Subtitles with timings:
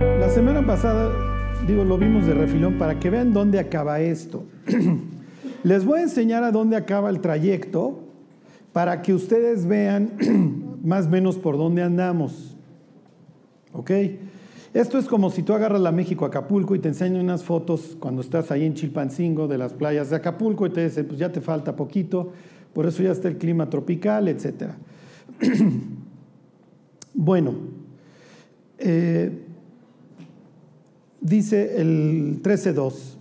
[0.00, 1.10] La semana pasada,
[1.66, 4.44] digo, lo vimos de refilón para que vean dónde acaba esto.
[5.64, 7.98] Les voy a enseñar a dónde acaba el trayecto
[8.72, 10.12] para que ustedes vean
[10.84, 12.56] más o menos por dónde andamos.
[13.72, 13.90] ¿Ok?
[14.74, 18.20] Esto es como si tú agarras la México Acapulco y te enseño unas fotos cuando
[18.20, 21.40] estás ahí en Chilpancingo de las playas de Acapulco y te dicen, pues ya te
[21.40, 22.32] falta poquito,
[22.78, 24.70] por eso ya está el clima tropical, etc.
[27.12, 27.54] bueno,
[28.78, 29.32] eh,
[31.20, 33.16] dice el 13.2.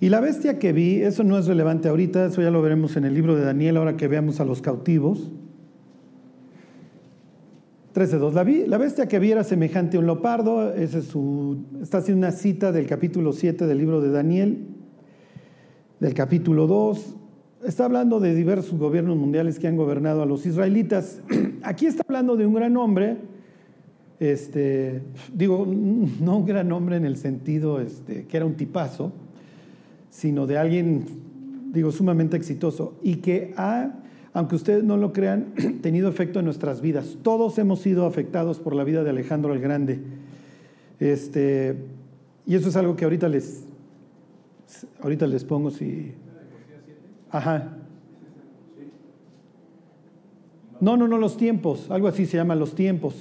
[0.00, 3.04] Y la bestia que vi, eso no es relevante ahorita, eso ya lo veremos en
[3.04, 5.30] el libro de Daniel, ahora que veamos a los cautivos.
[7.94, 8.32] 13.2.
[8.32, 12.32] La, la bestia que vi era semejante a un leopardo, es su, está haciendo una
[12.36, 14.66] cita del capítulo 7 del libro de Daniel,
[16.00, 17.18] del capítulo 2.
[17.64, 21.20] Está hablando de diversos gobiernos mundiales que han gobernado a los israelitas.
[21.62, 23.18] Aquí está hablando de un gran hombre,
[24.18, 25.00] este,
[25.32, 25.64] digo,
[26.20, 29.12] no un gran hombre en el sentido este, que era un tipazo,
[30.10, 31.04] sino de alguien,
[31.72, 33.92] digo, sumamente exitoso y que ha,
[34.32, 37.16] aunque ustedes no lo crean, tenido efecto en nuestras vidas.
[37.22, 40.00] Todos hemos sido afectados por la vida de Alejandro el Grande.
[40.98, 41.76] Este,
[42.44, 43.62] y eso es algo que ahorita les,
[45.00, 46.12] ahorita les pongo si...
[47.32, 47.78] Ajá.
[50.80, 53.14] No, no, no, los tiempos, algo así se llama los tiempos.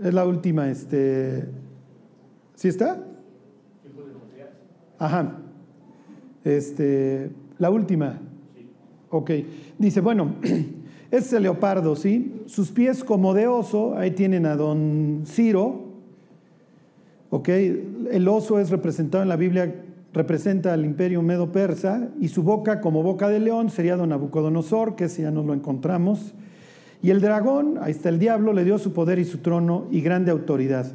[0.00, 1.48] Es la última, este...
[2.54, 3.02] ¿Sí está?
[4.98, 5.38] Ajá.
[6.44, 8.20] Este, la última.
[9.10, 9.30] Ok.
[9.78, 10.36] Dice, bueno,
[11.10, 12.42] es el leopardo, ¿sí?
[12.46, 15.86] Sus pies como de oso, ahí tienen a don Ciro.
[17.30, 17.48] Ok.
[17.48, 19.81] El oso es representado en la Biblia,
[20.12, 25.04] representa al imperio medo-persa, y su boca como boca de león sería don Nabucodonosor, que
[25.04, 26.34] ese ya nos lo encontramos.
[27.02, 30.00] Y el dragón, ahí está el diablo, le dio su poder y su trono y
[30.02, 30.92] grande autoridad.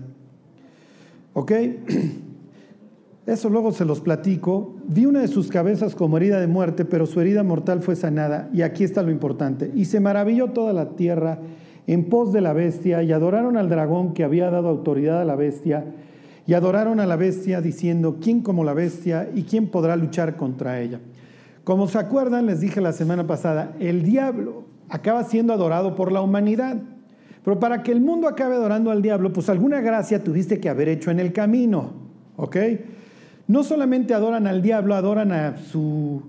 [1.34, 1.52] ¿Ok?
[3.28, 4.76] Eso luego se los platico.
[4.88, 8.50] Vi una de sus cabezas como herida de muerte, pero su herida mortal fue sanada.
[8.54, 9.70] Y aquí está lo importante.
[9.76, 11.40] Y se maravilló toda la tierra
[11.88, 15.36] en pos de la bestia y adoraron al dragón que había dado autoridad a la
[15.36, 15.84] bestia.
[16.48, 20.80] Y adoraron a la bestia diciendo, ¿quién como la bestia y quién podrá luchar contra
[20.82, 21.00] ella?
[21.64, 26.22] Como se acuerdan, les dije la semana pasada, el diablo acaba siendo adorado por la
[26.22, 26.78] humanidad.
[27.44, 30.90] Pero para que el mundo acabe adorando al diablo, pues alguna gracia tuviste que haber
[30.90, 32.08] hecho en el camino.
[32.38, 32.58] ¿Ok?
[33.48, 36.22] no solamente adoran al diablo, adoran a su,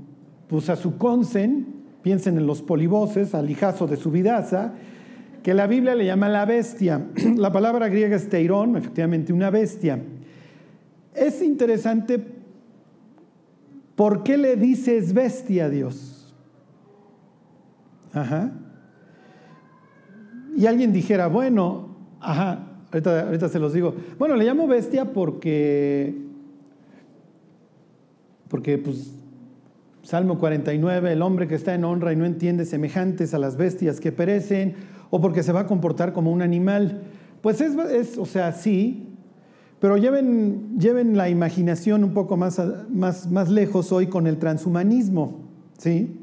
[0.48, 1.66] pues a su consen,
[2.02, 4.72] piensen en los polivoces, al hijazo de su vidaza,
[5.42, 7.06] que la Biblia le llama la bestia.
[7.36, 10.00] La palabra griega es teirón, efectivamente una bestia.
[11.14, 12.22] Es interesante,
[13.94, 16.34] ¿por qué le dices bestia a Dios?
[18.12, 18.52] Ajá.
[20.56, 26.28] Y alguien dijera, bueno, ajá, ahorita, ahorita se los digo, bueno, le llamo bestia porque
[28.48, 29.12] porque pues
[30.02, 34.00] Salmo 49, el hombre que está en honra y no entiende semejantes a las bestias
[34.00, 34.74] que perecen,
[35.10, 37.02] o porque se va a comportar como un animal.
[37.40, 39.08] Pues es, o sea, sí,
[39.80, 42.60] pero lleven, lleven la imaginación un poco más,
[42.90, 45.40] más, más lejos hoy con el transhumanismo,
[45.78, 46.16] ¿sí?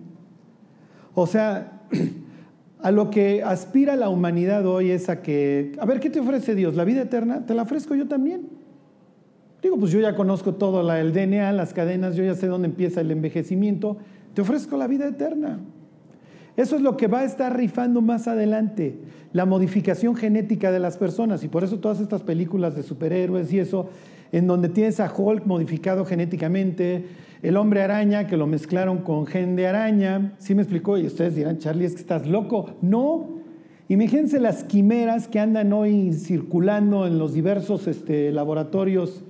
[1.13, 1.81] O sea,
[2.81, 6.53] a lo que aspira la humanidad hoy es a que, a ver, ¿qué te ofrece
[6.53, 6.75] Dios?
[6.75, 7.45] ¿La vida eterna?
[7.45, 8.49] Te la ofrezco yo también.
[9.63, 13.01] Digo, pues yo ya conozco todo el DNA, las cadenas, yo ya sé dónde empieza
[13.01, 13.97] el envejecimiento,
[14.33, 15.59] te ofrezco la vida eterna.
[16.57, 18.97] Eso es lo que va a estar rifando más adelante,
[19.33, 21.43] la modificación genética de las personas.
[21.43, 23.89] Y por eso todas estas películas de superhéroes y eso,
[24.31, 27.05] en donde tienes a Hulk modificado genéticamente,
[27.41, 30.33] el hombre araña que lo mezclaron con gen de araña.
[30.37, 30.97] ¿Sí me explicó?
[30.97, 32.77] Y ustedes dirán, Charlie, es que estás loco.
[32.81, 33.35] No.
[33.89, 39.23] Imagínense las quimeras que andan hoy circulando en los diversos este, laboratorios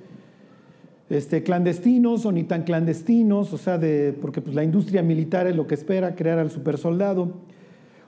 [1.09, 5.55] este, clandestinos o ni tan clandestinos, o sea, de, porque pues, la industria militar es
[5.55, 7.33] lo que espera, crear al supersoldado.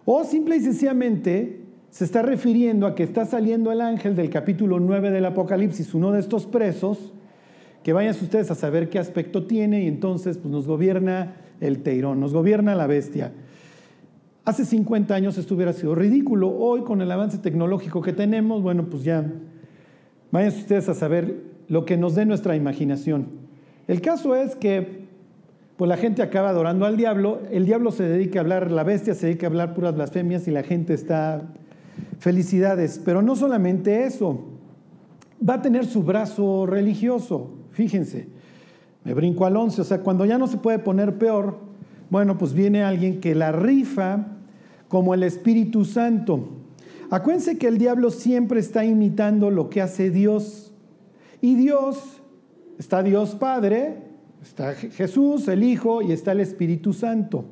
[0.05, 4.79] O simple y sencillamente se está refiriendo a que está saliendo el ángel del capítulo
[4.79, 7.13] 9 del Apocalipsis, uno de estos presos,
[7.83, 12.19] que vayan ustedes a saber qué aspecto tiene y entonces pues, nos gobierna el teirón,
[12.19, 13.31] nos gobierna la bestia.
[14.43, 16.49] Hace 50 años esto hubiera sido ridículo.
[16.49, 19.25] Hoy, con el avance tecnológico que tenemos, bueno, pues ya
[20.31, 23.27] vayan ustedes a saber lo que nos dé nuestra imaginación.
[23.87, 25.07] El caso es que
[25.77, 29.13] pues la gente acaba adorando al diablo, el diablo se dedica a hablar, la bestia
[29.13, 31.53] se dedica a hablar puras blasfemias y la gente está
[32.17, 34.43] felicidades, pero no solamente eso,
[35.47, 38.27] va a tener su brazo religioso, fíjense,
[39.03, 41.59] me brinco al 11, o sea, cuando ya no se puede poner peor,
[42.09, 44.27] Bueno, pues viene alguien que la rifa
[44.87, 46.47] como el Espíritu Santo.
[47.09, 50.66] Acuérdense que el diablo siempre está imitando lo que hace Dios.
[51.41, 52.21] Y Dios,
[52.77, 53.97] está Dios Padre,
[54.41, 57.45] está Jesús, el Hijo, y está el Espíritu Santo.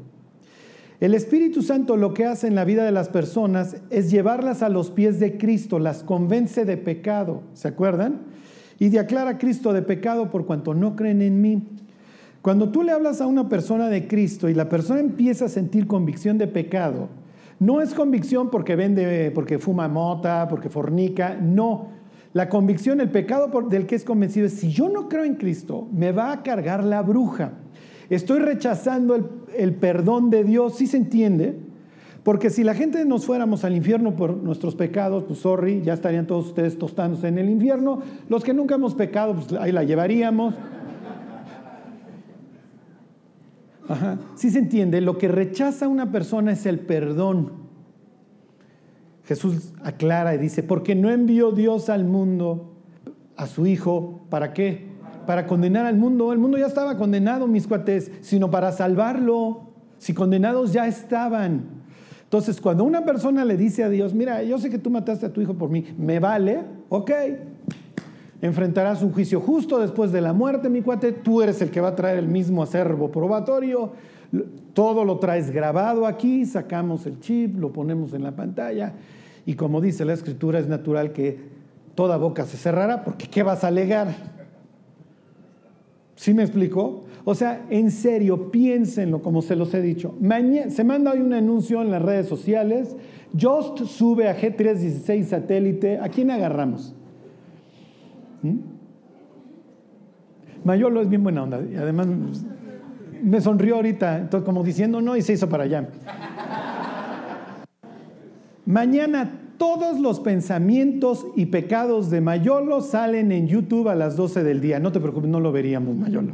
[1.00, 4.70] El Espíritu Santo lo que hace en la vida de las personas es llevarlas a
[4.70, 8.22] los pies de Cristo, las convence de pecado, ¿se acuerdan?
[8.80, 11.64] Y de aclara a Cristo de pecado por cuanto no creen en mí.
[12.42, 15.86] Cuando tú le hablas a una persona de Cristo y la persona empieza a sentir
[15.86, 17.10] convicción de pecado,
[17.60, 21.88] no es convicción porque vende, porque fuma mota, porque fornica, no.
[22.36, 25.88] La convicción, el pecado del que es convencido es, si yo no creo en Cristo,
[25.94, 27.54] me va a cargar la bruja.
[28.10, 29.16] Estoy rechazando
[29.56, 31.58] el, perdón de Dios, ¿sí se entiende?
[32.24, 36.28] Porque si la gente nos fuéramos al infierno por nuestros pecados, pues sorry, ya estarían
[36.28, 38.02] todos ustedes tostándose en el infierno.
[38.28, 40.56] Los que nunca hemos pecado, pues ahí la llevaríamos.
[43.88, 44.18] Ajá.
[44.36, 47.65] Sí se entiende, lo que rechaza una persona es el perdón.
[49.26, 52.74] Jesús aclara y dice, porque no envió Dios al mundo
[53.36, 54.88] a su Hijo, ¿para qué?
[55.26, 56.32] Para condenar al mundo.
[56.32, 59.70] El mundo ya estaba condenado, mis cuates, sino para salvarlo.
[59.98, 61.64] Si condenados ya estaban.
[62.24, 65.34] Entonces, cuando una persona le dice a Dios, mira, yo sé que tú mataste a
[65.34, 67.12] tu hijo por mí, me vale, ok,
[68.42, 71.90] enfrentarás un juicio justo después de la muerte, mi cuate, tú eres el que va
[71.90, 73.94] a traer el mismo acervo probatorio,
[74.74, 78.94] todo lo traes grabado aquí, sacamos el chip, lo ponemos en la pantalla
[79.46, 81.38] y como dice la escritura es natural que
[81.96, 84.14] toda boca se cerrará porque ¿qué vas a alegar?
[86.16, 87.06] ¿Sí me explico?
[87.24, 90.16] O sea, en serio, piénsenlo como se los he dicho.
[90.70, 92.96] se manda hoy un anuncio en las redes sociales,
[93.40, 96.96] Just sube a G316 satélite, ¿a quién agarramos?
[98.44, 98.76] ¿Mm?
[100.64, 101.58] Mayolo es bien buena onda.
[101.58, 102.08] Además
[103.22, 105.90] me sonrió ahorita, como diciendo no y se hizo para allá.
[108.66, 114.60] Mañana todos los pensamientos y pecados de Mayolo salen en YouTube a las 12 del
[114.60, 114.80] día.
[114.80, 116.34] No te preocupes, no lo veríamos, Mayolo.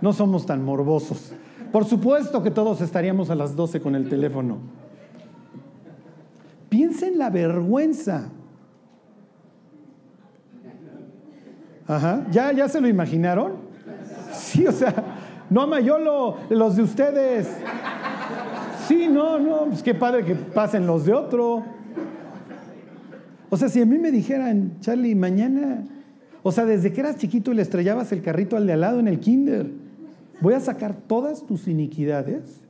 [0.00, 1.32] No somos tan morbosos.
[1.72, 4.58] Por supuesto que todos estaríamos a las 12 con el teléfono.
[6.68, 8.30] Piensa en la vergüenza
[11.86, 12.24] Ajá.
[12.30, 13.52] ¿Ya, ¿Ya se lo imaginaron?
[14.32, 14.94] Sí, o sea,
[15.54, 17.48] no a Mayolo, los de ustedes.
[18.88, 21.62] Sí, no, no, pues qué padre que pasen los de otro.
[23.50, 25.84] O sea, si a mí me dijeran, Charlie, mañana,
[26.42, 28.98] o sea, desde que eras chiquito y le estrellabas el carrito al de al lado
[28.98, 29.70] en el kinder,
[30.40, 32.60] voy a sacar todas tus iniquidades.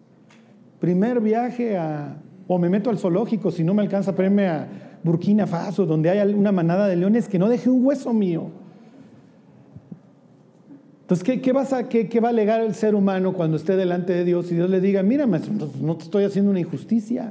[0.79, 4.69] Primer viaje a, o me meto al zoológico si no me alcanza a a
[5.03, 8.51] Burkina Faso, donde hay una manada de leones que no deje un hueso mío.
[11.05, 14.55] Entonces, ¿qué, qué, va a alegar el ser humano cuando esté delante de Dios y
[14.55, 17.31] Dios le diga, mira, maestro, no te estoy haciendo una injusticia?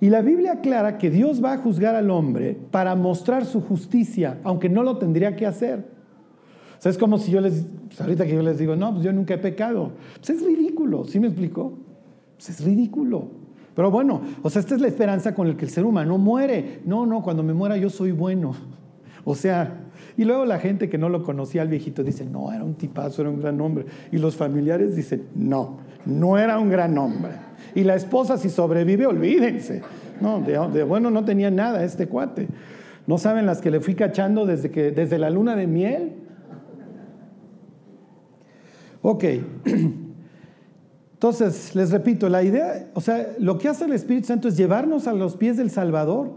[0.00, 4.40] Y la Biblia aclara que Dios va a juzgar al hombre para mostrar su justicia,
[4.42, 5.84] aunque no lo tendría que hacer.
[6.80, 9.04] O sea, es como si yo les, pues, ahorita que yo les digo, no, pues
[9.04, 9.92] yo nunca he pecado.
[10.16, 11.74] Pues es ridículo, ¿sí me explico?
[12.38, 13.28] Pues es ridículo.
[13.76, 16.80] Pero bueno, o sea, esta es la esperanza con la que el ser humano muere.
[16.84, 18.79] No, no, cuando me muera yo soy bueno.
[19.24, 19.74] O sea,
[20.16, 23.22] y luego la gente que no lo conocía al viejito dice, no, era un tipazo,
[23.22, 23.86] era un gran hombre.
[24.12, 27.32] Y los familiares dicen, no, no era un gran hombre.
[27.74, 29.82] Y la esposa si sobrevive, olvídense.
[30.20, 32.48] No, de, bueno no tenía nada este cuate.
[33.06, 36.12] ¿No saben las que le fui cachando desde, que, desde la luna de miel?
[39.02, 39.24] Ok.
[41.14, 45.06] Entonces, les repito, la idea, o sea, lo que hace el Espíritu Santo es llevarnos
[45.06, 46.32] a los pies del Salvador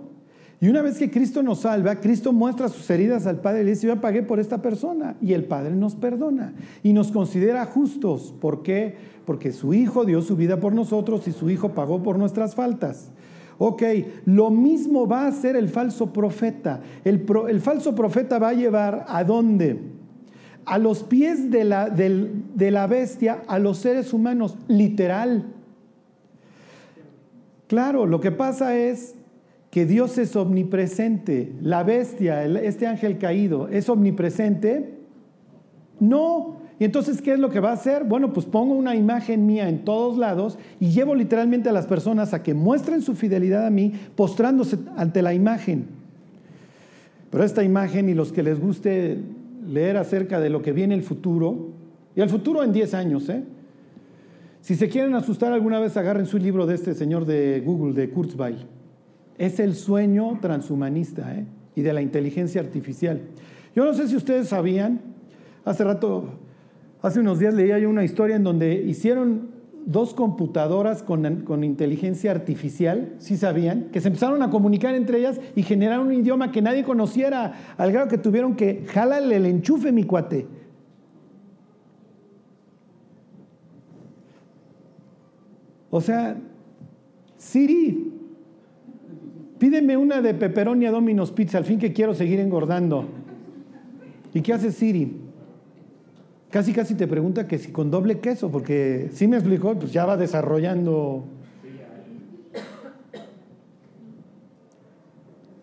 [0.64, 3.72] y una vez que Cristo nos salva, Cristo muestra sus heridas al Padre y le
[3.72, 5.18] dice, yo pagué por esta persona.
[5.20, 6.54] Y el Padre nos perdona
[6.84, 8.34] y nos considera justos.
[8.40, 8.96] ¿Por qué?
[9.26, 13.12] Porque su Hijo dio su vida por nosotros y su Hijo pagó por nuestras faltas.
[13.58, 13.84] Ok,
[14.24, 16.80] lo mismo va a hacer el falso profeta.
[17.04, 17.26] El,
[17.60, 19.82] falso profeta va a llevar a dónde?
[20.64, 25.46] A los pies de la, de la bestia, a los seres humanos, literal.
[27.68, 29.16] Claro, lo que pasa es
[29.74, 31.52] que Dios es omnipresente.
[31.60, 35.00] La bestia, este ángel caído, ¿es omnipresente?
[36.00, 36.58] No.
[36.80, 38.04] Y entonces, ¿qué es lo que va a hacer?
[38.04, 42.36] Bueno, pues pongo una imagen mía en todos lados y llevo literalmente a las personas
[42.36, 45.88] a que muestren su fidelidad a mí postrándose ante la imagen.
[47.32, 49.18] Pero esta imagen y los que les guste
[49.68, 51.70] leer acerca de lo que viene el futuro,
[52.16, 53.44] y el futuro en 10 años, ¿eh?
[54.62, 58.12] Si se quieren asustar alguna vez, agarren su libro de este señor de Google, de
[58.12, 58.68] Kurzweil.
[59.38, 61.46] Es el sueño transhumanista ¿eh?
[61.76, 63.22] y de la inteligencia artificial.
[63.76, 65.02] Yo no sé si ustedes sabían,
[65.66, 66.40] hace rato
[67.04, 69.50] Hace unos días leía yo una historia en donde hicieron
[69.86, 75.42] dos computadoras con, con, inteligencia artificial, sí sabían, que se empezaron a comunicar entre ellas
[75.54, 79.92] y generaron un idioma que nadie conociera, al grado que tuvieron que jalarle el enchufe,
[79.92, 80.48] mi cuate.
[85.90, 86.38] O sea,
[87.36, 88.13] Siri,
[89.64, 93.06] pídeme una de pepperoni a Domino's Pizza, al fin que quiero seguir engordando.
[94.34, 95.22] ¿Y qué hace Siri?
[96.50, 100.06] Casi, casi te pregunta que si con doble queso, porque si me explicó, pues ya
[100.06, 101.24] va desarrollando.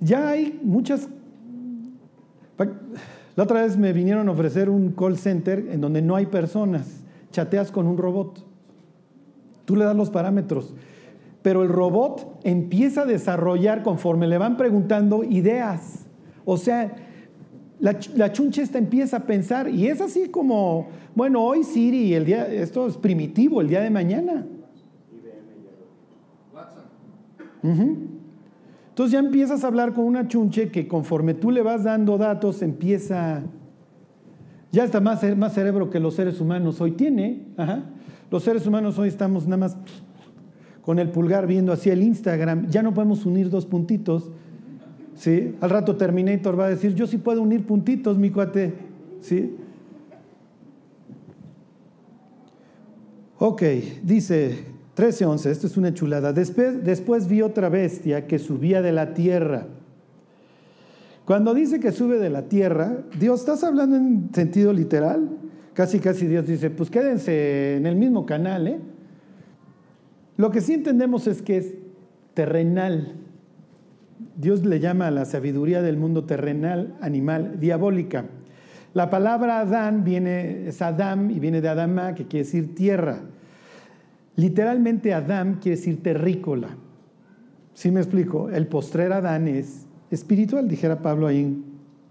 [0.01, 1.07] Ya hay muchas.
[3.37, 7.03] La otra vez me vinieron a ofrecer un call center en donde no hay personas.
[7.33, 8.43] Chateas con un robot.
[9.67, 10.73] Tú le das los parámetros.
[11.43, 16.07] Pero el robot empieza a desarrollar conforme le van preguntando ideas.
[16.45, 16.95] O sea,
[17.79, 22.25] la, la chuncha esta empieza a pensar y es así como, bueno, hoy Siri, el
[22.27, 24.47] día, esto es primitivo, el día de mañana.
[27.63, 32.63] Entonces ya empiezas a hablar con una chunche que conforme tú le vas dando datos
[32.63, 33.43] empieza,
[34.73, 37.47] ya está más, más cerebro que los seres humanos hoy tiene.
[38.31, 39.77] Los seres humanos hoy estamos nada más
[40.83, 44.31] con el pulgar viendo hacia el Instagram, ya no podemos unir dos puntitos.
[45.15, 45.55] ¿sí?
[45.61, 48.75] Al rato Terminator va a decir, yo sí puedo unir puntitos, mi cuate.
[49.21, 49.57] ¿sí?
[53.39, 53.63] Ok,
[54.03, 54.65] dice
[54.97, 56.33] 13:11, esto es una chulada.
[56.33, 59.67] Después, después vi otra bestia que subía de la tierra.
[61.25, 65.29] Cuando dice que sube de la tierra, Dios, ¿estás hablando en sentido literal?
[65.75, 68.81] Casi, casi Dios dice, pues quédense en el mismo canal, ¿eh?
[70.41, 71.75] Lo que sí entendemos es que es
[72.33, 73.13] terrenal,
[74.39, 78.25] Dios le llama a la sabiduría del mundo terrenal, animal, diabólica.
[78.95, 83.21] La palabra Adán viene, es Adam y viene de Adama, que quiere decir tierra.
[84.37, 86.69] Literalmente Adán quiere decir terrícola.
[87.75, 88.49] ¿Sí me explico?
[88.49, 91.65] El postrer Adán es espiritual, dijera Pablo ahí en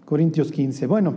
[0.04, 0.86] Corintios 15.
[0.86, 1.16] Bueno,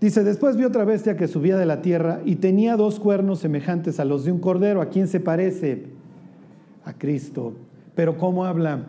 [0.00, 3.98] dice, después vi otra bestia que subía de la tierra y tenía dos cuernos semejantes
[3.98, 4.80] a los de un cordero.
[4.80, 5.93] ¿A quién se parece?
[6.84, 7.54] A Cristo.
[7.94, 8.86] Pero ¿cómo habla?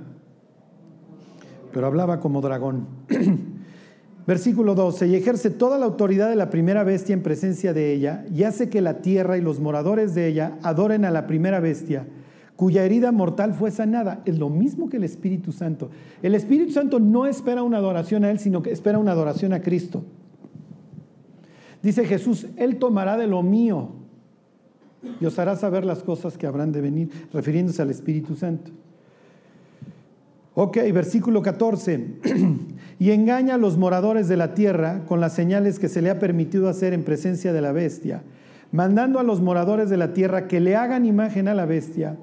[1.75, 2.88] pero hablaba como dragón.
[4.25, 8.25] Versículo 12, y ejerce toda la autoridad de la primera bestia en presencia de ella,
[8.34, 12.08] y hace que la tierra y los moradores de ella adoren a la primera bestia,
[12.56, 14.22] cuya herida mortal fue sanada.
[14.24, 15.90] Es lo mismo que el Espíritu Santo.
[16.24, 19.62] El Espíritu Santo no espera una adoración a Él, sino que espera una adoración a
[19.62, 20.06] Cristo.
[21.84, 23.90] Dice Jesús, Él tomará de lo mío
[25.20, 28.72] y os hará saber las cosas que habrán de venir, refiriéndose al Espíritu Santo.
[30.54, 32.20] Ok, versículo 14.
[33.00, 36.20] y engaña a los moradores de la tierra con las señales que se le ha
[36.20, 38.24] permitido hacer en presencia de la bestia,
[38.72, 42.18] mandando a los moradores de la tierra que le hagan imagen a la bestia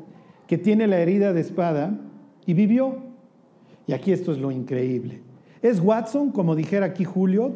[0.47, 1.99] que tiene la herida de espada
[2.47, 2.99] y vivió.
[3.87, 5.23] Y aquí esto es lo increíble.
[5.62, 7.53] Es Watson, como dijera aquí Julio,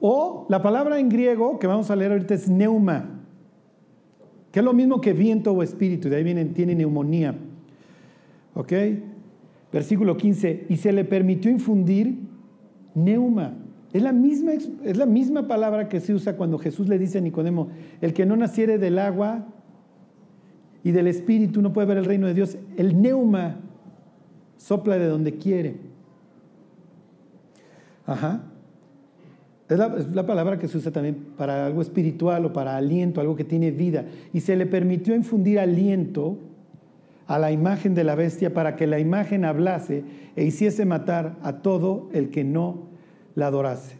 [0.00, 3.21] o la palabra en griego que vamos a leer ahorita es neuma,
[4.52, 7.34] que es lo mismo que viento o espíritu, de ahí viene, tiene neumonía.
[8.54, 8.72] ¿Ok?
[9.72, 12.18] Versículo 15, y se le permitió infundir
[12.94, 13.54] neuma.
[13.94, 17.20] Es la, misma, es la misma palabra que se usa cuando Jesús le dice a
[17.22, 17.68] Nicodemo,
[18.02, 19.46] el que no naciere del agua
[20.84, 22.58] y del espíritu no puede ver el reino de Dios.
[22.76, 23.56] El neuma
[24.58, 25.76] sopla de donde quiere.
[28.06, 28.51] Ajá.
[29.72, 33.44] Es la, palabra que se usa también para algo espiritual o para aliento, algo que
[33.44, 34.04] tiene vida.
[34.32, 36.36] Y se le permitió infundir aliento
[37.26, 40.04] a la imagen de la bestia para que la imagen hablase
[40.36, 42.88] e hiciese matar a todo el que no
[43.34, 43.96] la adorase.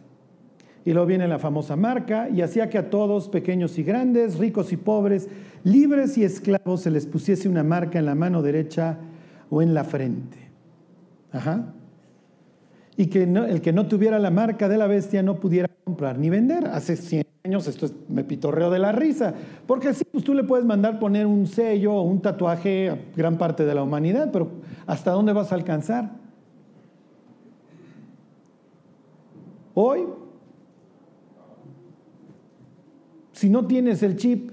[0.85, 4.71] Y luego viene la famosa marca y hacía que a todos, pequeños y grandes, ricos
[4.73, 5.29] y pobres,
[5.63, 8.97] libres y esclavos, se les pusiese una marca en la mano derecha
[9.49, 10.37] o en la frente.
[11.31, 11.73] Ajá.
[12.95, 16.29] Y que el que no tuviera la marca de la bestia no pudiera comprar ni
[16.29, 16.67] vender.
[16.67, 19.33] Hace 100 años esto es, me pitorreo de la risa,
[19.67, 23.37] porque sí, pues tú le puedes mandar poner un sello o un tatuaje a gran
[23.37, 24.49] parte de la humanidad, pero
[24.85, 26.11] ¿hasta dónde vas a alcanzar?
[29.73, 30.05] Hoy,
[33.33, 34.51] si no tienes el chip,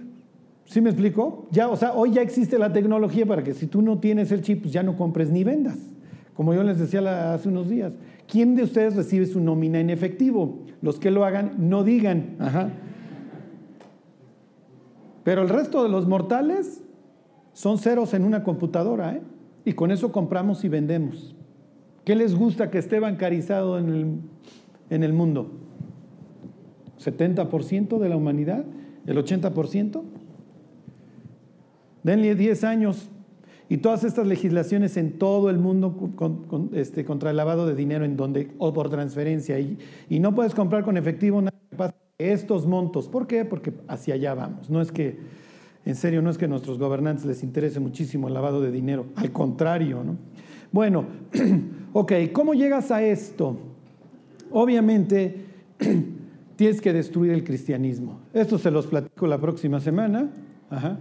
[0.64, 1.46] ¿sí me explico?
[1.52, 4.42] Ya, o sea, hoy ya existe la tecnología para que si tú no tienes el
[4.42, 5.76] chip, pues ya no compres ni vendas.
[6.34, 7.92] Como yo les decía hace unos días,
[8.30, 10.60] ¿quién de ustedes recibe su nómina en efectivo?
[10.80, 12.36] Los que lo hagan, no digan.
[15.24, 16.82] Pero el resto de los mortales
[17.52, 19.22] son ceros en una computadora, ¿eh?
[19.64, 21.34] Y con eso compramos y vendemos.
[22.04, 24.06] ¿Qué les gusta que esté bancarizado en el,
[24.88, 25.50] en el mundo?
[26.98, 28.64] ¿70% de la humanidad?
[29.06, 30.02] ¿El 80%?
[32.02, 33.10] Denle 10 años
[33.70, 35.96] y todas estas legislaciones en todo el mundo
[36.72, 39.60] este, contra el lavado de dinero en donde, o por transferencia.
[39.60, 39.78] Y,
[40.18, 43.08] no puedes comprar con efectivo nada estos montos.
[43.08, 43.44] ¿Por qué?
[43.44, 44.68] Porque hacia allá vamos.
[44.70, 45.20] No es que,
[45.84, 49.06] en serio, no es que a nuestros gobernantes les interese muchísimo el lavado de dinero.
[49.14, 50.16] Al contrario, ¿no?
[50.72, 51.04] Bueno,
[51.92, 53.56] ok, ¿cómo llegas a esto?
[54.50, 55.44] Obviamente
[56.56, 58.18] tienes que destruir el cristianismo.
[58.34, 60.28] Esto se los platico la próxima semana.
[60.68, 60.98] Ajá.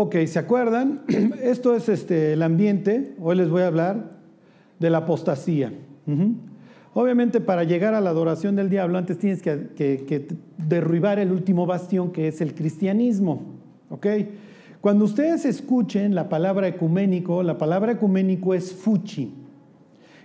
[0.00, 1.02] Ok, ¿se acuerdan?
[1.42, 3.16] Esto es este, el ambiente.
[3.18, 4.12] Hoy les voy a hablar
[4.78, 5.72] de la apostasía.
[6.94, 11.66] Obviamente para llegar a la adoración del diablo antes tienes que, que derribar el último
[11.66, 13.42] bastión que es el cristianismo.
[13.90, 14.06] ¿Ok?
[14.80, 19.34] Cuando ustedes escuchen la palabra ecuménico, la palabra ecuménico es fuchi.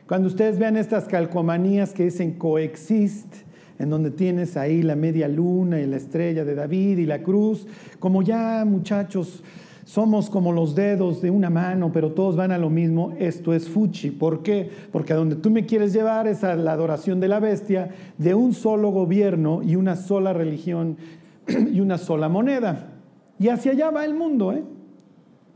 [0.08, 3.38] Cuando ustedes vean estas calcomanías que dicen coexist,
[3.80, 7.66] en donde tienes ahí la media luna y la estrella de David y la cruz,
[7.98, 9.44] como ya muchachos,
[9.86, 13.70] somos como los dedos de una mano, pero todos van a lo mismo, esto es
[13.70, 14.12] fuchi.
[14.12, 14.70] ¿Por qué?
[14.92, 18.34] Porque a donde tú me quieres llevar es a la adoración de la bestia, de
[18.34, 20.98] un solo gobierno y una sola religión
[21.48, 22.92] y una sola moneda.
[23.40, 24.64] Y hacia allá va el mundo, ¿eh?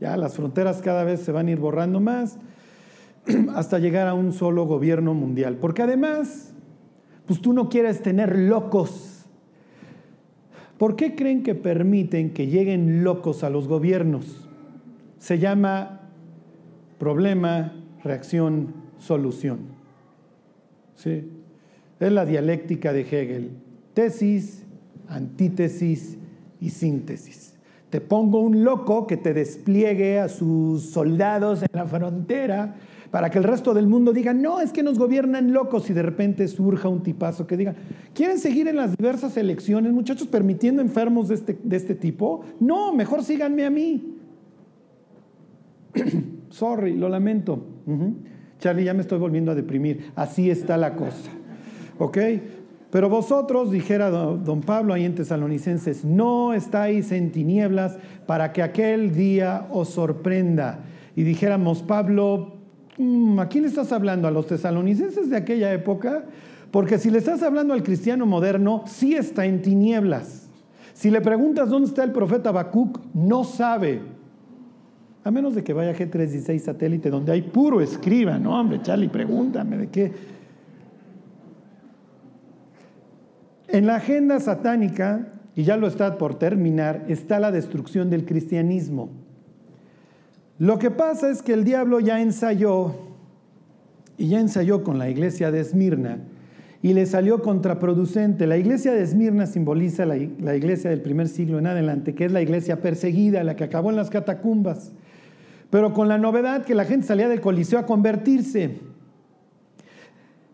[0.00, 2.38] Ya las fronteras cada vez se van a ir borrando más
[3.54, 5.56] hasta llegar a un solo gobierno mundial.
[5.56, 6.52] Porque además,
[7.26, 9.07] pues tú no quieres tener locos.
[10.78, 14.48] ¿Por qué creen que permiten que lleguen locos a los gobiernos?
[15.18, 16.02] Se llama
[16.98, 19.58] problema, reacción, solución.
[20.94, 21.28] ¿Sí?
[21.98, 23.50] Es la dialéctica de Hegel.
[23.92, 24.64] Tesis,
[25.08, 26.16] antítesis
[26.60, 27.56] y síntesis.
[27.90, 32.76] Te pongo un loco que te despliegue a sus soldados en la frontera
[33.10, 36.02] para que el resto del mundo diga, no, es que nos gobiernan locos y de
[36.02, 37.74] repente surja un tipazo que diga,
[38.14, 42.44] ¿quieren seguir en las diversas elecciones, muchachos, permitiendo enfermos de este, de este tipo?
[42.60, 44.18] No, mejor síganme a mí.
[46.50, 47.64] Sorry, lo lamento.
[48.58, 50.12] Charlie, ya me estoy volviendo a deprimir.
[50.14, 51.30] Así está la cosa.
[51.98, 52.18] ¿Ok?
[52.90, 59.14] Pero vosotros, dijera don Pablo ahí en Tesalonicenses, no estáis en tinieblas para que aquel
[59.14, 60.80] día os sorprenda.
[61.14, 62.57] Y dijéramos, Pablo,
[63.38, 64.28] ¿a quién le estás hablando?
[64.28, 66.24] ¿A los tesalonicenses de aquella época?
[66.70, 70.48] Porque si le estás hablando al cristiano moderno, sí está en tinieblas.
[70.92, 74.02] Si le preguntas dónde está el profeta Habacuc, no sabe.
[75.24, 79.76] A menos de que vaya G316 satélite, donde hay puro escriba, no, hombre, Charlie, pregúntame
[79.76, 80.12] de qué
[83.68, 89.10] En la agenda satánica, y ya lo está por terminar, está la destrucción del cristianismo.
[90.58, 92.94] Lo que pasa es que el diablo ya ensayó,
[94.16, 96.18] y ya ensayó con la iglesia de Esmirna,
[96.82, 98.46] y le salió contraproducente.
[98.46, 102.32] La iglesia de Esmirna simboliza la, la, iglesia del primer siglo en adelante, que es
[102.32, 104.92] la iglesia perseguida, la que acabó en las catacumbas,
[105.70, 108.80] pero con la novedad que la gente salía del Coliseo a convertirse.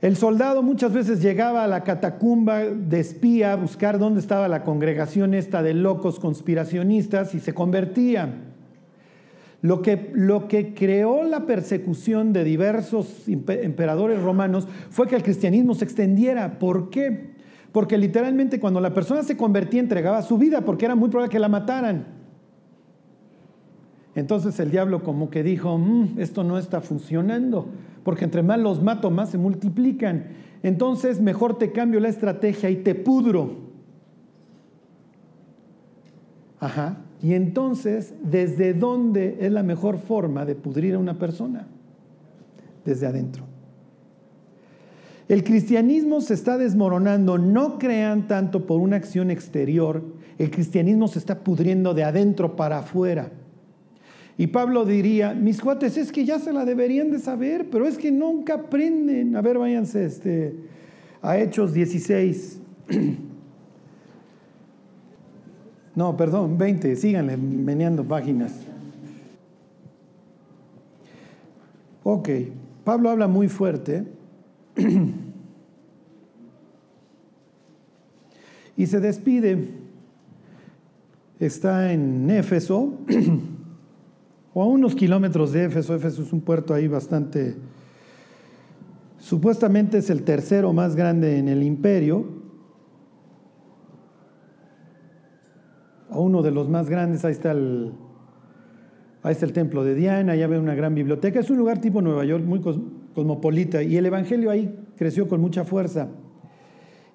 [0.02, 4.62] El soldado muchas veces llegaba a la catacumba de espía a buscar dónde estaba la
[4.62, 8.34] congregación esta de locos conspiracionistas y se convertía.
[9.64, 15.74] Lo que, lo que creó la persecución de diversos emperadores romanos fue que el cristianismo
[15.74, 16.59] se extendiera.
[16.59, 17.31] ¿Por qué?
[17.72, 21.38] Porque literalmente cuando la persona se convertía entregaba su vida porque era muy probable que
[21.38, 22.05] la mataran.
[24.14, 27.66] Entonces el diablo como que dijo, mm, esto no está funcionando
[28.03, 30.27] porque entre más los mato, más se multiplican.
[30.62, 33.61] Entonces mejor te cambio la estrategia y te pudro.
[36.61, 36.98] Ajá.
[37.24, 41.66] Y entonces, ¿desde dónde es la mejor forma de pudrir a una persona?
[42.84, 43.44] Desde adentro.
[45.26, 50.02] El cristianismo se está desmoronando, no crean tanto por una acción exterior,
[50.37, 53.30] el cristianismo se está pudriendo de adentro para afuera.
[54.37, 57.96] Y Pablo diría, mis cuates, es que ya se la deberían de saber, pero es
[57.96, 59.34] que nunca aprenden.
[59.34, 60.54] A ver, váyanse este,
[61.22, 62.60] a Hechos 16.
[65.94, 68.52] No, perdón, 20, síganle meneando páginas.
[72.02, 72.28] Ok,
[72.85, 74.04] Pablo habla muy fuerte
[78.76, 79.85] y se despide.
[81.40, 82.92] Está en Éfeso.
[84.54, 85.94] o a unos kilómetros de Éfeso.
[85.94, 87.57] Éfeso es un puerto ahí bastante,
[89.18, 92.24] supuestamente es el tercero más grande en el imperio,
[96.14, 97.92] o uno de los más grandes, ahí está el,
[99.22, 102.00] ahí está el templo de Diana, ya ve una gran biblioteca, es un lugar tipo
[102.00, 102.61] Nueva York, muy
[103.14, 106.09] cosmopolita, y el Evangelio ahí creció con mucha fuerza.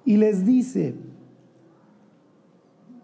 [0.05, 0.95] Y les dice,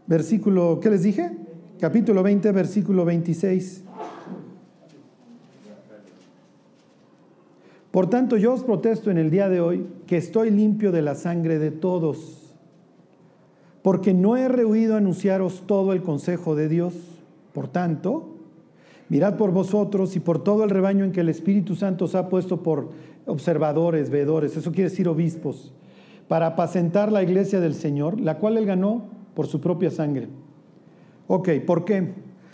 [0.08, 1.32] versículo, ¿qué les dije?
[1.80, 3.84] Capítulo 20, versículo 26.
[7.92, 11.16] Por tanto, yo os protesto en el día de hoy que estoy limpio de la
[11.16, 12.45] sangre de todos,
[13.86, 16.96] porque no he rehuido anunciaros todo el consejo de Dios.
[17.54, 18.30] Por tanto,
[19.10, 22.28] mirad por vosotros y por todo el rebaño en que el Espíritu Santo os ha
[22.28, 22.90] puesto por
[23.28, 25.72] observadores, veedores, eso quiere decir obispos,
[26.28, 29.04] para apacentar la iglesia del Señor, la cual él ganó
[29.36, 30.30] por su propia sangre.
[31.28, 32.12] Ok, ¿por qué?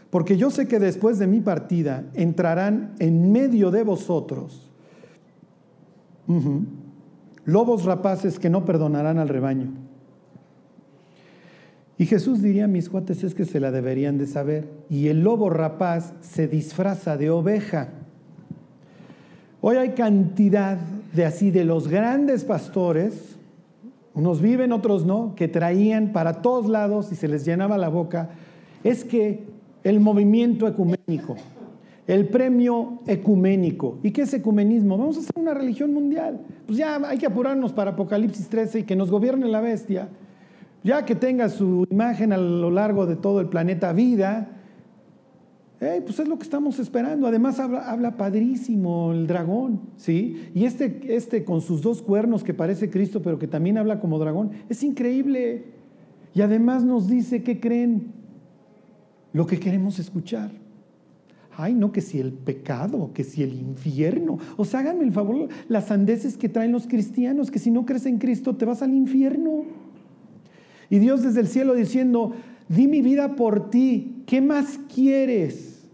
[0.09, 4.69] Porque yo sé que después de mi partida entrarán en medio de vosotros
[7.45, 9.80] lobos rapaces que no perdonarán al rebaño.
[12.01, 14.67] Y Jesús diría mis cuates es que se la deberían de saber.
[14.89, 17.89] Y el lobo rapaz se disfraza de oveja.
[19.61, 20.79] Hoy hay cantidad
[21.13, 23.35] de así, de los grandes pastores,
[24.15, 28.31] unos viven, otros no, que traían para todos lados y se les llenaba la boca,
[28.83, 29.43] es que
[29.83, 31.35] el movimiento ecuménico,
[32.07, 33.99] el premio ecuménico.
[34.01, 34.97] ¿Y qué es ecumenismo?
[34.97, 36.39] Vamos a hacer una religión mundial.
[36.65, 40.09] Pues ya hay que apurarnos para Apocalipsis 13 y que nos gobierne la bestia,
[40.83, 44.57] ya que tenga su imagen a lo largo de todo el planeta vida
[46.05, 47.25] pues es lo que estamos esperando.
[47.25, 50.49] Además habla, padrísimo el dragón, ¿sí?
[50.53, 54.19] Y este, este con sus dos cuernos que parece Cristo, pero que también habla como
[54.19, 55.63] dragón, es increíble.
[56.35, 58.11] Y además nos dice, ¿qué creen?
[59.33, 60.51] Lo que queremos escuchar.
[61.57, 64.37] Ay, no, que si el pecado, que si el infierno.
[64.57, 68.05] O sea, háganme el favor, las sandeces que traen los cristianos, que si no crees
[68.05, 69.65] en Cristo te vas al infierno.
[70.91, 72.33] Y Dios desde el cielo diciendo,
[72.67, 75.89] di mi vida por ti, ¿qué más quieres?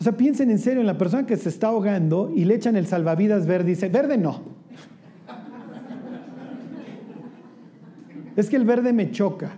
[0.00, 2.74] O sea, piensen en serio en la persona que se está ahogando y le echan
[2.74, 4.42] el salvavidas verde dice, verde no.
[8.34, 9.52] Es que el verde me choca.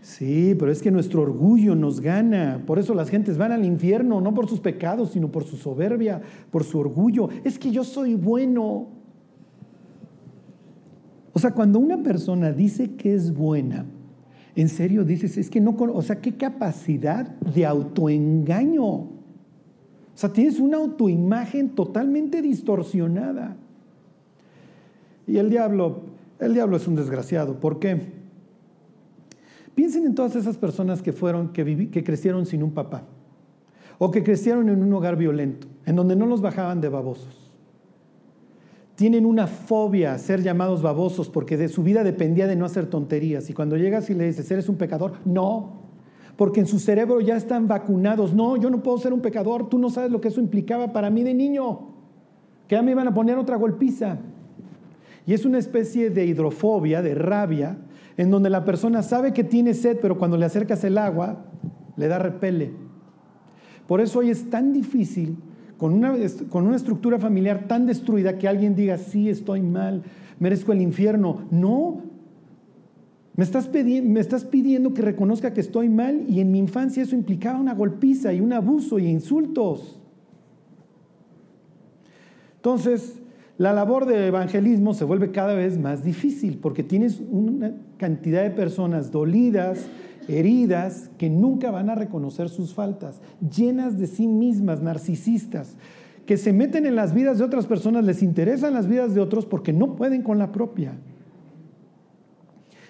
[0.00, 2.62] Sí, pero es que nuestro orgullo nos gana.
[2.66, 6.22] Por eso las gentes van al infierno, no por sus pecados, sino por su soberbia,
[6.52, 7.30] por su orgullo.
[7.42, 9.01] Es que yo soy bueno.
[11.32, 13.86] O sea, cuando una persona dice que es buena,
[14.54, 18.84] en serio dices, es que no, o sea, qué capacidad de autoengaño.
[18.84, 19.08] O
[20.14, 23.56] sea, tienes una autoimagen totalmente distorsionada.
[25.26, 26.02] Y el diablo,
[26.38, 27.58] el diablo es un desgraciado.
[27.60, 27.98] ¿Por qué?
[29.74, 33.04] Piensen en todas esas personas que fueron, que, que crecieron sin un papá.
[33.98, 37.41] O que crecieron en un hogar violento, en donde no los bajaban de babosos
[38.94, 42.86] tienen una fobia a ser llamados babosos porque de su vida dependía de no hacer
[42.86, 43.48] tonterías.
[43.50, 45.14] Y cuando llegas y le dices, ¿eres un pecador?
[45.24, 45.80] No,
[46.36, 48.34] porque en su cerebro ya están vacunados.
[48.34, 51.10] No, yo no puedo ser un pecador, tú no sabes lo que eso implicaba para
[51.10, 51.88] mí de niño,
[52.68, 54.18] que ya me iban a poner otra golpiza.
[55.26, 57.78] Y es una especie de hidrofobia, de rabia,
[58.16, 61.44] en donde la persona sabe que tiene sed, pero cuando le acercas el agua,
[61.96, 62.72] le da repele.
[63.86, 65.36] Por eso hoy es tan difícil
[65.82, 66.14] con una,
[66.48, 70.04] con una estructura familiar tan destruida que alguien diga, sí, estoy mal,
[70.38, 71.40] merezco el infierno.
[71.50, 72.02] No,
[73.34, 77.16] me estás, me estás, pidiendo que reconozca que estoy mal y en mi infancia eso
[77.16, 79.98] implicaba una golpiza y un abuso y insultos.
[82.58, 83.16] Entonces,
[83.58, 88.50] la labor de evangelismo se vuelve cada vez más difícil porque tienes una cantidad de
[88.50, 89.84] personas dolidas,
[90.28, 95.76] heridas, que nunca van a reconocer sus faltas, llenas de sí mismas, narcisistas,
[96.26, 99.46] que se meten en las vidas de otras personas, les interesan las vidas de otros
[99.46, 100.94] porque no pueden con la propia.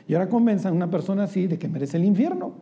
[0.07, 2.53] Y ahora convenzan a una persona así de que merece el infierno.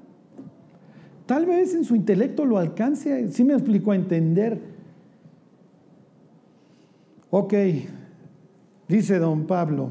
[1.27, 4.61] Tal vez en su intelecto lo alcance, sí me explico a entender.
[7.31, 7.55] Ok,
[8.89, 9.91] dice don Pablo,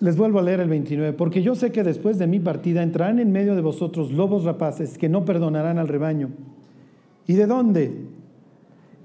[0.00, 3.18] Les vuelvo a leer el 29, porque yo sé que después de mi partida entrarán
[3.18, 6.30] en medio de vosotros lobos rapaces que no perdonarán al rebaño.
[7.26, 8.06] ¿Y de dónde?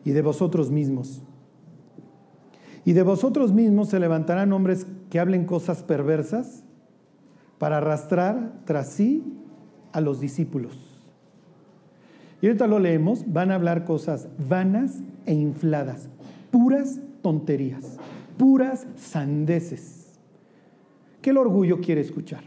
[0.06, 1.22] Y de vosotros mismos.
[2.86, 6.64] Y de vosotros mismos se levantarán hombres que hablen cosas perversas
[7.58, 9.22] para arrastrar tras sí
[9.92, 10.78] a los discípulos.
[12.42, 16.08] Y ahorita lo leemos, van a hablar cosas vanas e infladas,
[16.52, 17.98] puras tonterías,
[18.38, 20.05] puras sandeces
[21.26, 22.44] ¿Qué el orgullo quiere escuchar?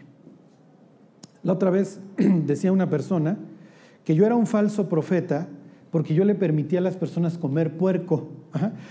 [1.42, 2.00] La otra vez
[2.46, 3.36] decía una persona
[4.04, 5.48] que yo era un falso profeta
[5.90, 8.28] porque yo le permitía a las personas comer puerco.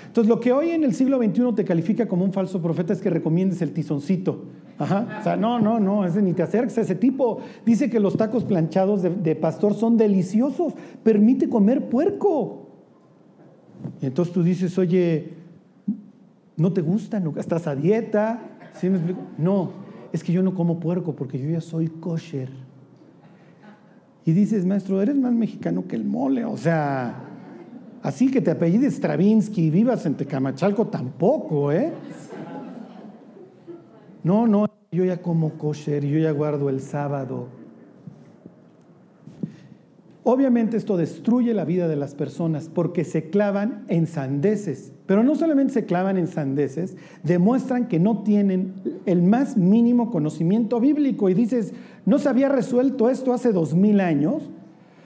[0.08, 3.00] Entonces, lo que hoy en el siglo XXI te califica como un falso profeta es
[3.00, 4.48] que recomiendes el tizoncito.
[4.78, 7.40] O sea, no, no, no, ese, ni te acerques a ese tipo.
[7.66, 10.74] Dice que los tacos planchados de, de pastor son deliciosos.
[11.02, 12.68] Permite comer puerco.
[14.02, 15.38] Y entonces tú dices, oye,
[16.58, 17.20] ¿No te gusta?
[17.20, 17.36] ¿No?
[17.38, 18.57] ¿Estás a dieta?
[18.80, 19.22] ¿Sí me explico?
[19.38, 19.72] No,
[20.14, 22.50] es que yo no como puerco porque yo ya soy kosher.
[24.26, 26.44] Y dices, maestro, eres más mexicano que el mole.
[26.46, 27.16] O sea,
[28.04, 31.94] así que te apellides Stravinsky y vivas en Tecamachalco tampoco, ¿eh?
[34.24, 37.48] No, no, yo ya como kosher, yo ya guardo el sábado.
[40.24, 44.92] Obviamente esto destruye la vida de las personas porque se clavan en sandeces.
[45.08, 48.74] Pero no solamente se clavan en sandeces, demuestran que no tienen
[49.06, 51.30] el más mínimo conocimiento bíblico.
[51.30, 51.74] Y dices,
[52.06, 54.44] ¿no se había resuelto esto hace dos mil años?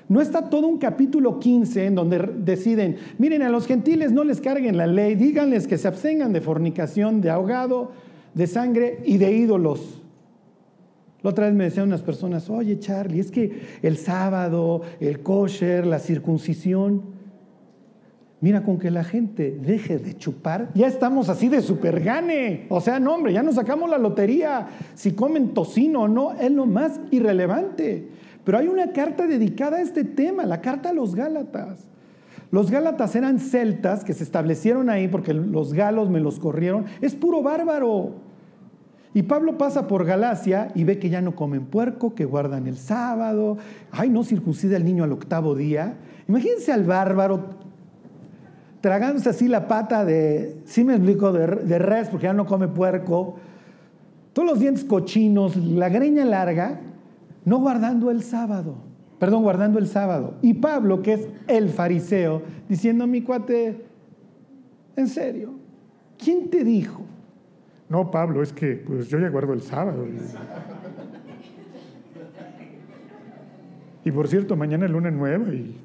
[0.09, 4.41] ¿No está todo un capítulo 15 en donde deciden, miren, a los gentiles no les
[4.41, 7.91] carguen la ley, díganles que se abstengan de fornicación, de ahogado,
[8.33, 10.01] de sangre y de ídolos?
[11.21, 15.85] La otra vez me decían unas personas, oye Charlie, es que el sábado, el kosher,
[15.85, 17.03] la circuncisión,
[18.41, 22.65] mira, con que la gente deje de chupar, ya estamos así de supergane.
[22.69, 24.67] O sea, no, hombre, ya nos sacamos la lotería.
[24.95, 28.09] Si comen tocino o no, es lo más irrelevante.
[28.43, 31.87] Pero hay una carta dedicada a este tema, la carta a los Gálatas.
[32.49, 36.85] Los Gálatas eran celtas que se establecieron ahí porque los galos me los corrieron.
[36.99, 38.15] Es puro bárbaro.
[39.13, 42.77] Y Pablo pasa por Galacia y ve que ya no comen puerco, que guardan el
[42.77, 43.57] sábado.
[43.91, 45.97] Ay, no circuncida el niño al octavo día.
[46.27, 47.60] Imagínense al bárbaro
[48.81, 52.67] tragándose así la pata de, sí me explico, de, de res, porque ya no come
[52.67, 53.35] puerco.
[54.33, 56.81] Todos los dientes cochinos, la greña larga,
[57.45, 58.75] no guardando el sábado.
[59.19, 60.35] Perdón, guardando el sábado.
[60.41, 63.85] Y Pablo, que es el fariseo, diciendo, mi cuate,
[64.95, 65.53] en serio,
[66.17, 67.03] ¿quién te dijo?
[67.87, 70.07] No, Pablo, es que pues yo ya guardo el sábado.
[74.03, 75.49] Y por cierto, mañana es luna nueva.
[75.49, 75.75] Y,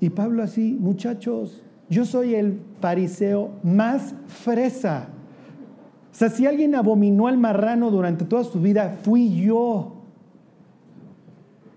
[0.00, 5.08] y Pablo así, muchachos, yo soy el fariseo más fresa.
[6.12, 9.94] O sea, si alguien abominó al marrano durante toda su vida, fui yo.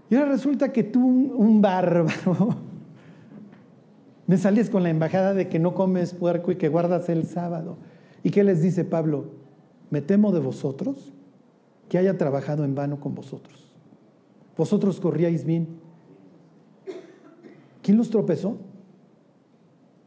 [0.09, 2.57] Y ahora resulta que tú, un bárbaro,
[4.27, 7.77] me sales con la embajada de que no comes puerco y que guardas el sábado.
[8.23, 9.31] ¿Y qué les dice Pablo?
[9.89, 11.13] Me temo de vosotros
[11.89, 13.71] que haya trabajado en vano con vosotros.
[14.57, 15.80] Vosotros corríais bien.
[17.81, 18.57] ¿Quién los tropezó?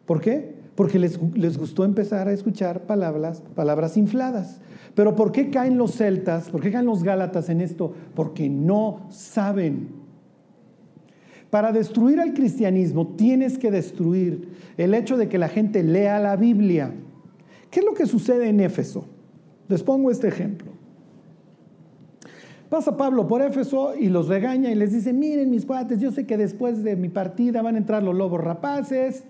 [0.06, 0.54] ¿Por qué?
[0.74, 4.60] Porque les, les, gustó empezar a escuchar palabras, palabras infladas.
[4.94, 6.50] Pero ¿por qué caen los celtas?
[6.50, 7.92] ¿Por qué caen los gálatas en esto?
[8.14, 9.88] Porque no saben.
[11.50, 16.36] Para destruir al cristianismo tienes que destruir el hecho de que la gente lea la
[16.36, 16.92] Biblia.
[17.70, 19.06] ¿Qué es lo que sucede en Éfeso?
[19.68, 20.73] Les pongo este ejemplo.
[22.74, 26.26] Pasa Pablo por Éfeso y los regaña y les dice, miren mis cuates, yo sé
[26.26, 29.22] que después de mi partida van a entrar los lobos rapaces,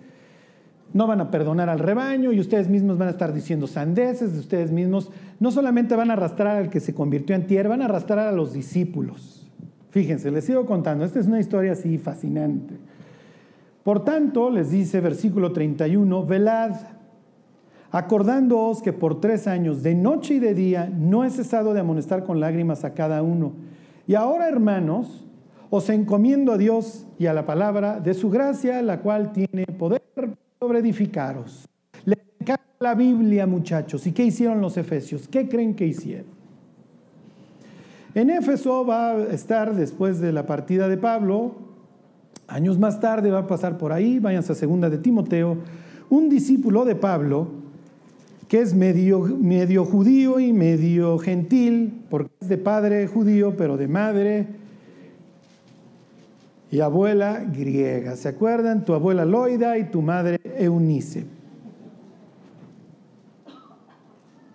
[0.95, 4.41] no van a perdonar al rebaño y ustedes mismos van a estar diciendo sandeces de
[4.41, 5.11] ustedes mismos.
[5.41, 8.33] No solamente van a arrastrar al que se convirtió en tierra, van a arrastrar a
[8.33, 9.47] los discípulos.
[9.91, 12.79] Fíjense, les sigo contando, esta es una historia así fascinante.
[13.83, 16.77] Por tanto, les dice versículo 31, velad
[17.95, 22.25] acordándoos que por tres años, de noche y de día, no he cesado de amonestar
[22.25, 23.53] con lágrimas a cada uno.
[24.09, 25.25] Y ahora, hermanos,
[25.71, 30.03] os encomiendo a Dios y a la palabra de su gracia, la cual tiene poder
[30.59, 31.69] sobre edificaros.
[32.05, 32.19] Le
[32.81, 34.09] la Biblia, muchachos.
[34.09, 35.29] ¿Y qué hicieron los efesios?
[35.29, 36.27] ¿Qué creen que hicieron?
[38.17, 41.55] En Éfeso va a estar después de la partida de Pablo,
[42.49, 45.59] años más tarde va a pasar por ahí, váyanse a segunda de Timoteo,
[46.11, 47.64] un discípulo de Pablo
[48.55, 53.89] que es medio, medio judío y medio gentil, porque es de padre judío, pero de
[53.89, 54.47] madre
[56.71, 58.15] y abuela griega.
[58.15, 58.85] ¿Se acuerdan?
[58.85, 61.25] Tu abuela Loida y tu madre Eunice.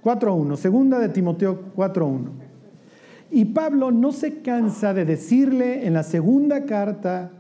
[0.02, 2.30] 4.1, segunda de Timoteo 4.1.
[3.32, 7.32] Y Pablo no se cansa de decirle en la segunda carta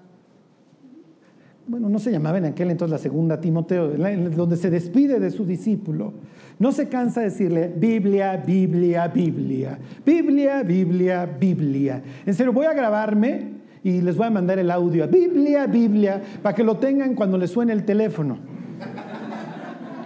[1.70, 5.46] bueno, no se llamaba en aquel entonces la segunda Timoteo, donde se despide de su
[5.46, 6.14] discípulo,
[6.58, 12.02] no se cansa de decirle Biblia, Biblia, Biblia, Biblia, Biblia, Biblia.
[12.26, 16.56] En serio, voy a grabarme y les voy a mandar el audio Biblia, Biblia, para
[16.56, 18.40] que lo tengan cuando les suene el teléfono.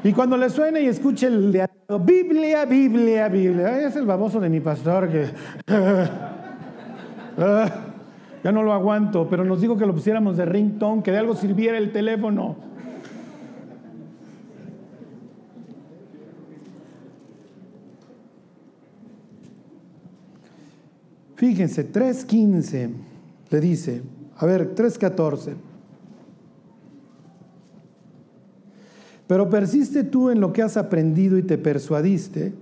[0.03, 1.65] Y cuando les suene y escuche el de
[2.01, 3.87] Biblia, Biblia, Biblia.
[3.87, 5.27] Es el baboso de mi pastor que...
[8.43, 11.33] Ya no lo aguanto, pero nos dijo que lo pusiéramos de ringtone, que de algo
[11.33, 12.57] sirviera el teléfono.
[21.35, 22.89] Fíjense, 3.15
[23.49, 24.01] le dice,
[24.37, 25.55] a ver, 3.14.
[29.27, 32.53] Pero persiste tú en lo que has aprendido y te persuadiste,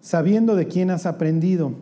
[0.00, 1.72] sabiendo de quién has aprendido,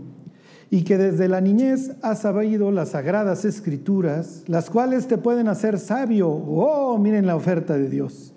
[0.73, 5.79] y que desde la niñez has sabido las sagradas escrituras, las cuales te pueden hacer
[5.79, 6.31] sabio.
[6.31, 8.33] Oh, miren la oferta de Dios.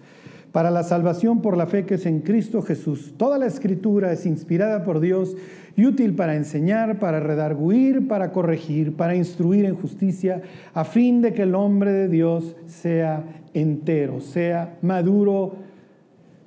[0.52, 3.14] Para la salvación por la fe que es en Cristo Jesús.
[3.16, 5.38] Toda la escritura es inspirada por Dios
[5.78, 10.42] y útil para enseñar, para redarguir, para corregir, para instruir en justicia,
[10.74, 15.56] a fin de que el hombre de Dios sea entero, sea maduro,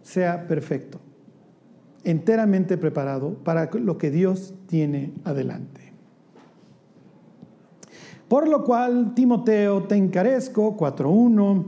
[0.03, 1.01] sea perfecto,
[2.08, 5.92] enteramente preparado para lo que Dios tiene adelante.
[8.28, 11.64] Por lo cual, Timoteo, te encarezco, 4.1,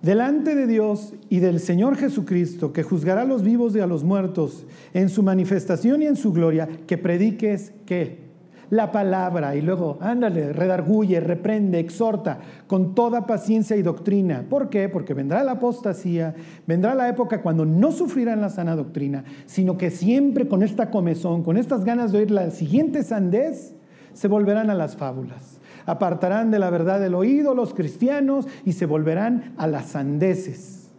[0.00, 4.04] delante de Dios y del Señor Jesucristo, que juzgará a los vivos y a los
[4.04, 8.23] muertos en su manifestación y en su gloria, que prediques qué?
[8.70, 14.44] La palabra y luego, ándale, redarguye, reprende, exhorta con toda paciencia y doctrina.
[14.48, 14.88] ¿Por qué?
[14.88, 16.34] Porque vendrá la apostasía,
[16.66, 21.42] vendrá la época cuando no sufrirán la sana doctrina, sino que siempre con esta comezón,
[21.42, 23.74] con estas ganas de oír la siguiente sandez,
[24.12, 28.86] se volverán a las fábulas apartarán de la verdad del oído los cristianos y se
[28.86, 30.90] volverán a las sandeces,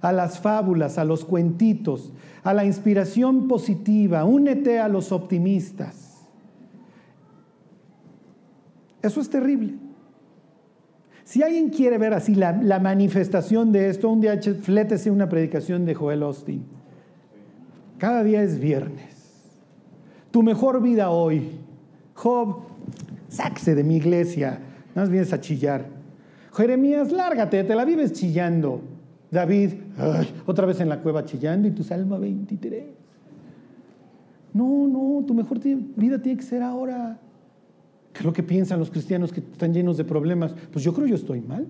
[0.00, 4.24] a las fábulas, a los cuentitos, a la inspiración positiva.
[4.24, 6.05] Únete a los optimistas.
[9.06, 9.74] Eso es terrible.
[11.24, 15.94] Si alguien quiere ver así la, manifestación de esto, un día flétese una predicación de
[15.94, 16.64] Joel Austin.
[17.98, 19.14] Cada día es viernes.
[20.30, 21.50] Tu mejor vida hoy.
[22.14, 22.62] Job
[23.28, 24.60] sáquese de mi iglesia,
[24.94, 25.86] nada más vienes a chillar.
[26.52, 28.80] Jeremías, lárgate, te la vives chillando.
[29.30, 29.72] David,
[30.46, 32.84] otra vez en la cueva chillando y tu Salmo 23.
[34.54, 37.18] No, no, tu mejor vida tiene que ser ahora.
[38.16, 40.54] ¿Qué es lo que piensan los cristianos que están llenos de problemas?
[40.72, 41.66] Pues yo creo yo estoy mal.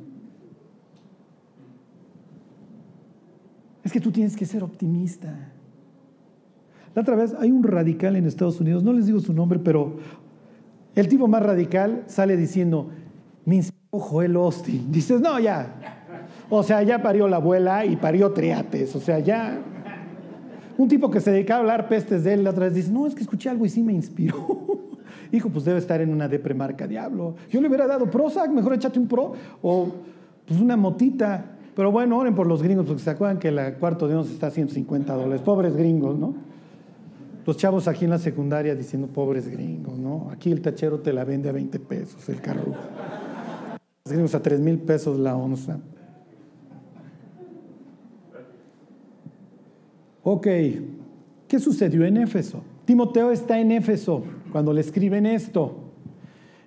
[3.83, 5.53] Es que tú tienes que ser optimista.
[6.95, 9.97] La otra vez hay un radical en Estados Unidos, no les digo su nombre, pero
[10.95, 12.91] el tipo más radical sale diciendo,
[13.45, 14.93] me inspiró Joel Austin.
[14.93, 15.75] Dices, no, ya.
[16.49, 18.95] O sea, ya parió la abuela y parió triates.
[18.95, 19.59] O sea, ya.
[20.79, 23.07] Un tipo que se dedicaba a hablar pestes de él la otra vez dice, no,
[23.07, 24.96] es que escuché algo y sí me inspiró.
[25.33, 27.35] Hijo, pues debe estar en una depremarca, diablo.
[27.51, 29.89] Yo le hubiera dado Prozac, mejor échate un Pro o
[30.47, 31.53] pues una motita.
[31.75, 34.47] Pero bueno, oren por los gringos porque se acuerdan que el cuarto de once está
[34.47, 35.43] a 150 dólares.
[35.43, 36.35] Pobres gringos, ¿no?
[37.45, 40.31] Los chavos aquí en la secundaria diciendo pobres gringos, ¿no?
[40.33, 42.75] Aquí el tachero te la vende a 20 pesos el carro.
[44.05, 45.79] Los a 3 mil pesos la onza.
[50.23, 50.47] Ok,
[51.47, 52.63] ¿qué sucedió en Éfeso?
[52.85, 55.75] Timoteo está en Éfeso cuando le escriben esto.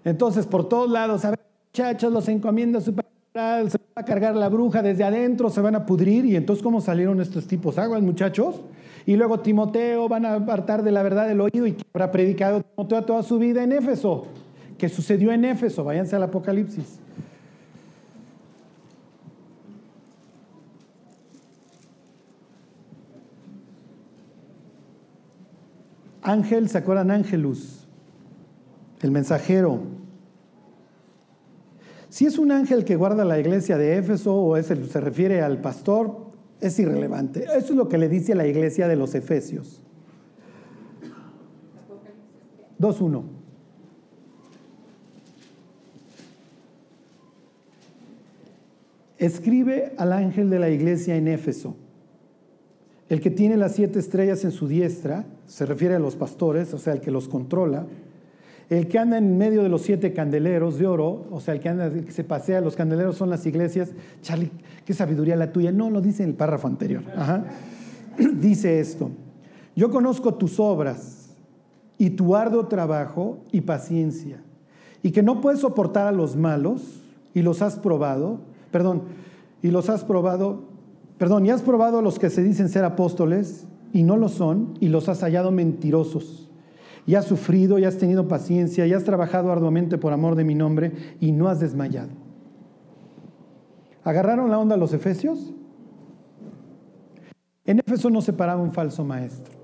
[0.04, 1.40] Entonces, por todos lados, a ver,
[1.74, 2.94] muchachos, los encomienda su
[3.34, 6.26] se va a cargar la bruja desde adentro, se van a pudrir.
[6.26, 7.78] Y entonces, ¿cómo salieron estos tipos?
[7.78, 8.62] Aguas, muchachos.
[9.06, 12.62] Y luego Timoteo van a apartar de la verdad del oído y que habrá predicado
[12.62, 14.26] Timoteo toda su vida en Éfeso.
[14.78, 15.84] ¿Qué sucedió en Éfeso?
[15.84, 17.00] Váyanse al Apocalipsis.
[26.30, 27.10] Ángel, ¿se acuerdan?
[27.10, 27.88] Ángelus,
[29.02, 29.82] el mensajero.
[32.10, 35.42] Si es un ángel que guarda la iglesia de Éfeso o es el, se refiere
[35.42, 36.30] al pastor,
[36.62, 37.46] es irrelevante.
[37.46, 39.82] Eso es lo que le dice la iglesia de los Efesios.
[42.80, 43.24] 2.1.
[49.18, 51.76] Escribe al ángel de la iglesia en Éfeso.
[53.10, 56.78] El que tiene las siete estrellas en su diestra, se refiere a los pastores, o
[56.78, 57.86] sea, el que los controla
[58.70, 61.70] el que anda en medio de los siete candeleros de oro, o sea, el que,
[61.70, 63.90] anda, el que se pasea, los candeleros son las iglesias.
[64.22, 64.52] Charlie,
[64.86, 65.72] qué sabiduría la tuya.
[65.72, 67.02] No, lo dice en el párrafo anterior.
[68.40, 69.10] Dice esto,
[69.76, 71.30] yo conozco tus obras
[71.98, 74.42] y tu arduo trabajo y paciencia,
[75.02, 77.02] y que no puedes soportar a los malos,
[77.34, 78.42] y los has probado,
[78.72, 79.04] perdón,
[79.62, 80.64] y los has probado,
[81.20, 84.74] perdón, y has probado a los que se dicen ser apóstoles, y no lo son,
[84.80, 86.50] y los has hallado mentirosos
[87.10, 90.54] y has sufrido, y has tenido paciencia, y has trabajado arduamente por amor de mi
[90.54, 92.12] nombre, y no has desmayado.
[94.04, 95.52] ¿Agarraron la onda los efesios?
[97.66, 99.56] En Éfeso no se paraba un falso maestro.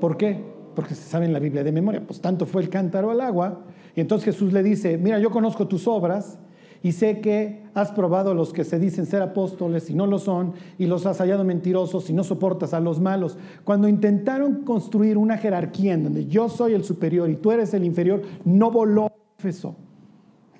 [0.00, 0.44] ¿Por qué?
[0.76, 2.06] Porque se sabe en la Biblia de memoria.
[2.06, 3.62] Pues tanto fue el cántaro al agua.
[3.96, 6.38] Y entonces Jesús le dice, mira, yo conozco tus obras
[6.82, 10.18] y sé que has probado a los que se dicen ser apóstoles y no lo
[10.18, 13.36] son, y los has hallado mentirosos y no soportas a los malos.
[13.64, 17.84] Cuando intentaron construir una jerarquía en donde yo soy el superior y tú eres el
[17.84, 19.76] inferior, no voló Éfeso.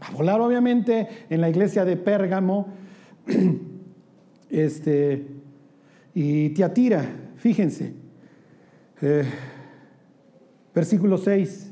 [0.02, 2.68] Va a volar obviamente en la iglesia de Pérgamo,
[4.50, 5.26] Este,
[6.12, 7.04] y Tiatira,
[7.36, 7.94] fíjense,
[9.00, 9.24] eh,
[10.74, 11.69] versículo 6,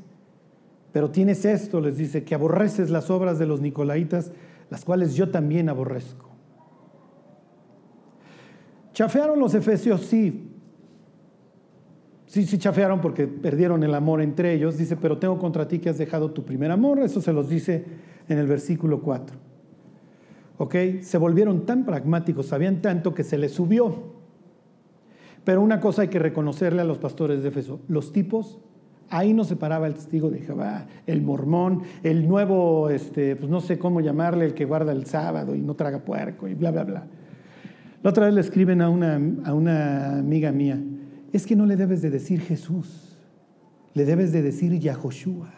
[0.92, 4.32] pero tienes esto, les dice, que aborreces las obras de los nicolaitas,
[4.70, 6.28] las cuales yo también aborrezco.
[8.92, 10.02] ¿Chafearon los efesios?
[10.06, 10.50] Sí.
[12.26, 14.76] Sí, sí chafearon porque perdieron el amor entre ellos.
[14.76, 16.98] Dice, pero tengo contra ti que has dejado tu primer amor.
[16.98, 17.84] Eso se los dice
[18.28, 19.36] en el versículo 4.
[20.58, 20.74] ¿Ok?
[21.02, 24.18] Se volvieron tan pragmáticos, sabían tanto que se les subió.
[25.44, 27.80] Pero una cosa hay que reconocerle a los pastores de Éfeso.
[27.88, 28.58] Los tipos
[29.10, 33.60] Ahí no se paraba el testigo de Jehová, el mormón, el nuevo, este, pues no
[33.60, 36.84] sé cómo llamarle, el que guarda el sábado y no traga puerco y bla, bla,
[36.84, 37.06] bla.
[38.02, 40.78] La otra vez le escriben a una, a una amiga mía,
[41.32, 43.16] es que no le debes de decir Jesús,
[43.94, 45.54] le debes de decir Yahoshua.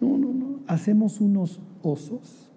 [0.00, 2.50] No, no, no, hacemos unos osos.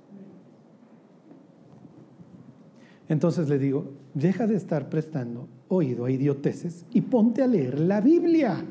[3.10, 8.02] Entonces le digo, deja de estar prestando oído a idioteces y ponte a leer la
[8.02, 8.64] Biblia.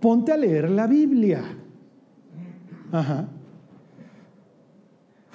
[0.00, 1.42] Ponte a leer la Biblia.
[2.90, 3.28] Ajá.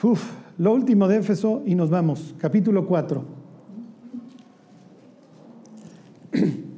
[0.01, 2.33] Uf, lo último de Éfeso y nos vamos.
[2.39, 3.23] Capítulo 4.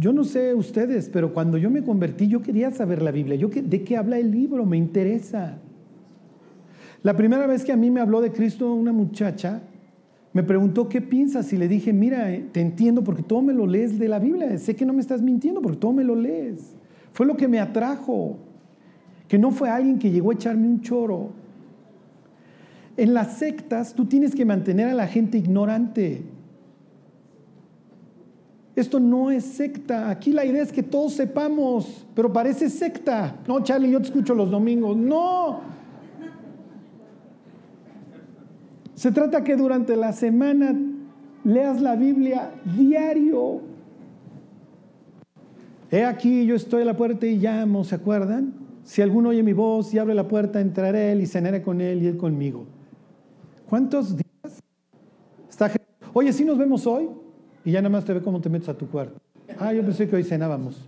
[0.00, 3.36] Yo no sé ustedes, pero cuando yo me convertí yo quería saber la Biblia.
[3.36, 4.66] Yo, ¿De qué habla el libro?
[4.66, 5.58] Me interesa.
[7.04, 9.60] La primera vez que a mí me habló de Cristo una muchacha,
[10.32, 13.66] me preguntó qué piensas y le dije, mira, eh, te entiendo porque todo me lo
[13.66, 14.56] lees de la Biblia.
[14.56, 16.74] Sé que no me estás mintiendo porque todo me lo lees.
[17.12, 18.38] Fue lo que me atrajo,
[19.28, 21.28] que no fue alguien que llegó a echarme un choro.
[22.96, 26.22] En las sectas tú tienes que mantener a la gente ignorante.
[28.74, 30.08] Esto no es secta.
[30.08, 33.36] Aquí la idea es que todos sepamos, pero parece secta.
[33.46, 34.96] No, Charlie, yo te escucho los domingos.
[34.96, 35.60] No,
[38.94, 40.74] Se trata que durante la semana
[41.44, 43.60] leas la Biblia diario.
[45.90, 48.54] He aquí, yo estoy a la puerta y llamo, ¿se acuerdan?
[48.84, 52.06] Si alguno oye mi voz y abre la puerta, entraré y cenaré con él y
[52.06, 52.66] él conmigo.
[53.68, 54.62] ¿Cuántos días
[55.48, 55.70] está
[56.12, 57.08] Oye, si nos vemos hoy
[57.64, 59.18] y ya nada más te ve cómo te metes a tu cuarto.
[59.58, 60.86] Ah, yo pensé que hoy cenábamos.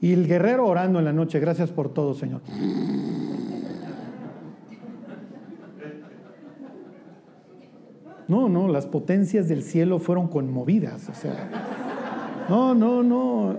[0.00, 2.40] Y el guerrero orando en la noche, gracias por todo, Señor.
[8.28, 11.08] No, no, las potencias del cielo fueron conmovidas.
[11.08, 13.56] O sea, no, no, no.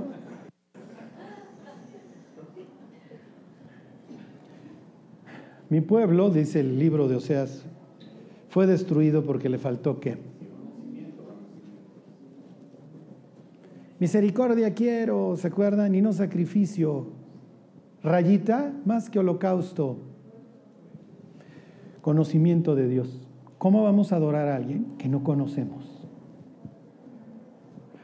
[5.69, 7.65] Mi pueblo, dice el libro de Oseas,
[8.49, 10.17] fue destruido porque le faltó qué?
[13.99, 15.95] Misericordia quiero, ¿se acuerdan?
[15.95, 17.07] Y no sacrificio.
[18.03, 19.97] Rayita más que holocausto.
[22.01, 23.26] Conocimiento de Dios.
[23.57, 25.97] ¿Cómo vamos a adorar a alguien que no conocemos?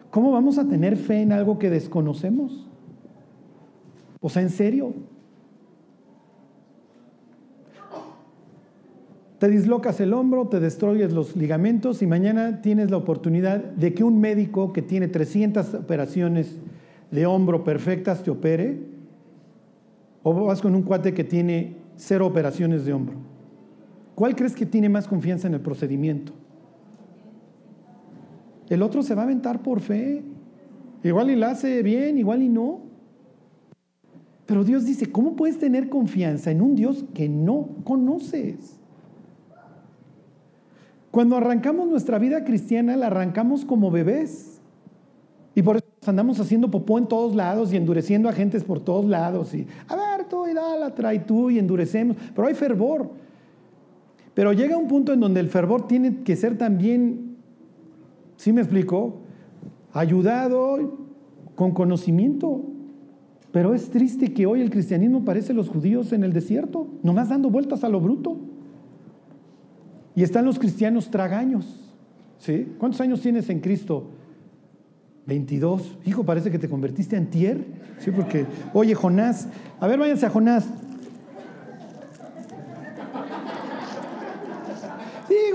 [0.10, 2.68] ¿Cómo vamos a tener fe en algo que desconocemos?
[4.22, 4.94] O sea, ¿en serio?
[9.40, 14.04] Te dislocas el hombro, te destruyes los ligamentos y mañana tienes la oportunidad de que
[14.04, 16.58] un médico que tiene 300 operaciones
[17.12, 18.80] de hombro perfectas te opere.
[20.24, 23.23] O vas con un cuate que tiene cero operaciones de hombro.
[24.16, 26.34] ¿Cuál crees que tiene más confianza en el procedimiento?
[28.70, 30.24] El otro se va a aventar por fe.
[31.04, 32.82] Igual y la hace bien, igual y no.
[34.46, 38.80] Pero Dios dice, ¿cómo puedes tener confianza en un Dios que no conoces?
[41.12, 44.62] Cuando arrancamos nuestra vida cristiana, la arrancamos como bebés.
[45.56, 49.06] Y por eso andamos haciendo popó en todos lados y endureciendo a gentes por todos
[49.06, 49.54] lados.
[49.54, 52.18] Y, a ver, tú y dale, trae tú y endurecemos.
[52.36, 53.12] Pero hay fervor.
[54.34, 57.38] Pero llega un punto en donde el fervor tiene que ser también,
[58.38, 59.22] ¿sí me explico?
[59.94, 60.98] Ayudado
[61.56, 62.62] con conocimiento.
[63.52, 67.52] Pero es triste que hoy el cristianismo parece los judíos en el desierto, nomás dando
[67.52, 68.38] vueltas a lo bruto.
[70.16, 71.80] Y están los cristianos tragaños.
[72.40, 72.74] ¿Sí?
[72.78, 74.10] ¿Cuántos años tienes en Cristo?
[75.28, 75.98] 22.
[76.06, 77.66] Hijo, parece que te convertiste en tier.
[78.00, 79.48] Sí, porque, oye, Jonás,
[79.80, 80.68] a ver, váyanse a Jonás.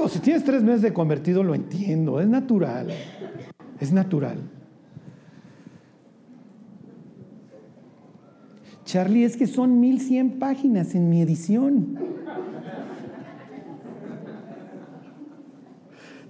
[0.08, 2.88] Si tienes tres meses de convertido, lo entiendo, es natural,
[3.78, 4.38] es natural.
[8.84, 11.98] Charlie, es que son 1100 páginas en mi edición.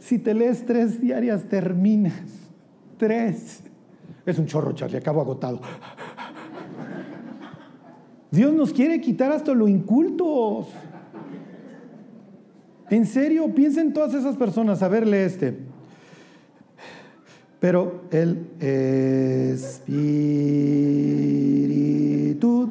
[0.00, 2.20] Si te lees tres diarias, terminas.
[2.96, 3.62] Tres.
[4.26, 5.60] Es un chorro, Charlie, acabo agotado.
[8.30, 10.66] Dios nos quiere quitar hasta lo incultos.
[12.90, 14.82] En serio, piensen todas esas personas.
[14.82, 15.58] A verle este.
[17.60, 19.88] Pero el Espíritu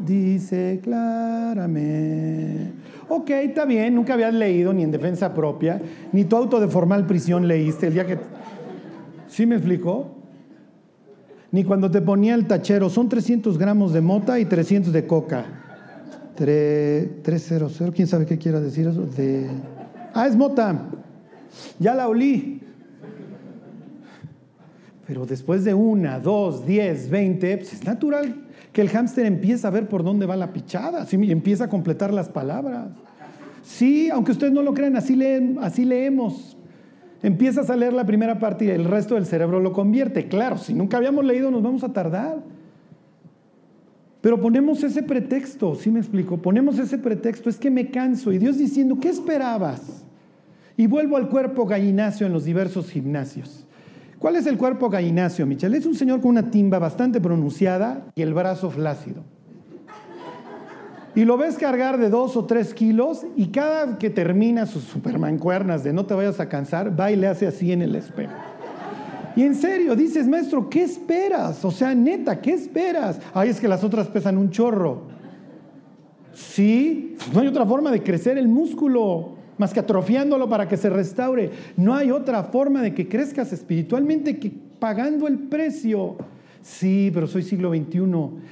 [0.05, 2.71] dice claramente.
[3.09, 7.05] Ok, está bien, nunca habías leído ni en defensa propia, ni tu auto de formal
[7.05, 8.17] prisión leíste el día que...
[9.29, 10.07] ¿Sí me explicó?
[11.51, 15.45] Ni cuando te ponía el tachero, son 300 gramos de mota y 300 de coca.
[16.35, 19.05] 300, ¿quién sabe qué quiera decir eso?
[19.05, 19.47] De...
[20.17, 20.75] Ah, es mota.
[21.77, 22.59] Ya la olí.
[25.05, 29.71] Pero después de una, dos, diez, veinte, pues es natural que el hámster empieza a
[29.71, 31.17] ver por dónde va la pichada, ¿sí?
[31.21, 32.87] y empieza a completar las palabras.
[33.61, 35.19] Sí, aunque ustedes no lo crean, así,
[35.61, 36.57] así leemos.
[37.21, 40.27] Empiezas a leer la primera parte y el resto del cerebro lo convierte.
[40.27, 42.39] Claro, si nunca habíamos leído nos vamos a tardar.
[44.21, 46.37] Pero ponemos ese pretexto, ¿sí me explico?
[46.37, 48.33] Ponemos ese pretexto, es que me canso.
[48.33, 50.06] Y Dios diciendo, ¿qué esperabas?
[50.77, 53.65] Y vuelvo al cuerpo gallinacio en los diversos gimnasios.
[54.19, 55.75] ¿Cuál es el cuerpo gallinacio, Michel?
[55.75, 59.23] Es un señor con una timba bastante pronunciada y el brazo flácido.
[61.15, 65.83] Y lo ves cargar de dos o tres kilos y cada que termina sus supermancuernas
[65.83, 68.33] de no te vayas a cansar, va y le hace así en el espejo.
[69.35, 71.63] Y en serio, dices, maestro, ¿qué esperas?
[71.63, 73.19] O sea, neta, ¿qué esperas?
[73.33, 75.03] Ay, es que las otras pesan un chorro.
[76.33, 80.89] Sí, no hay otra forma de crecer el músculo más que atrofiándolo para que se
[80.89, 81.51] restaure.
[81.75, 86.17] No hay otra forma de que crezcas espiritualmente que pagando el precio.
[86.61, 88.01] Sí, pero soy siglo XXI.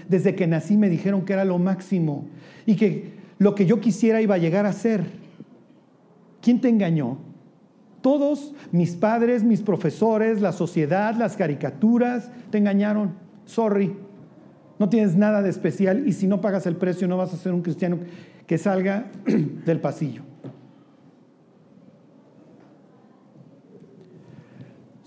[0.08, 2.26] Desde que nací me dijeron que era lo máximo
[2.66, 5.04] y que lo que yo quisiera iba a llegar a ser.
[6.42, 7.18] ¿Quién te engañó?
[8.02, 13.16] Todos, mis padres, mis profesores, la sociedad, las caricaturas, te engañaron.
[13.46, 13.96] Sorry.
[14.78, 17.54] No tienes nada de especial y si no pagas el precio no vas a ser
[17.54, 17.98] un cristiano
[18.46, 19.08] que salga
[19.66, 20.22] del pasillo.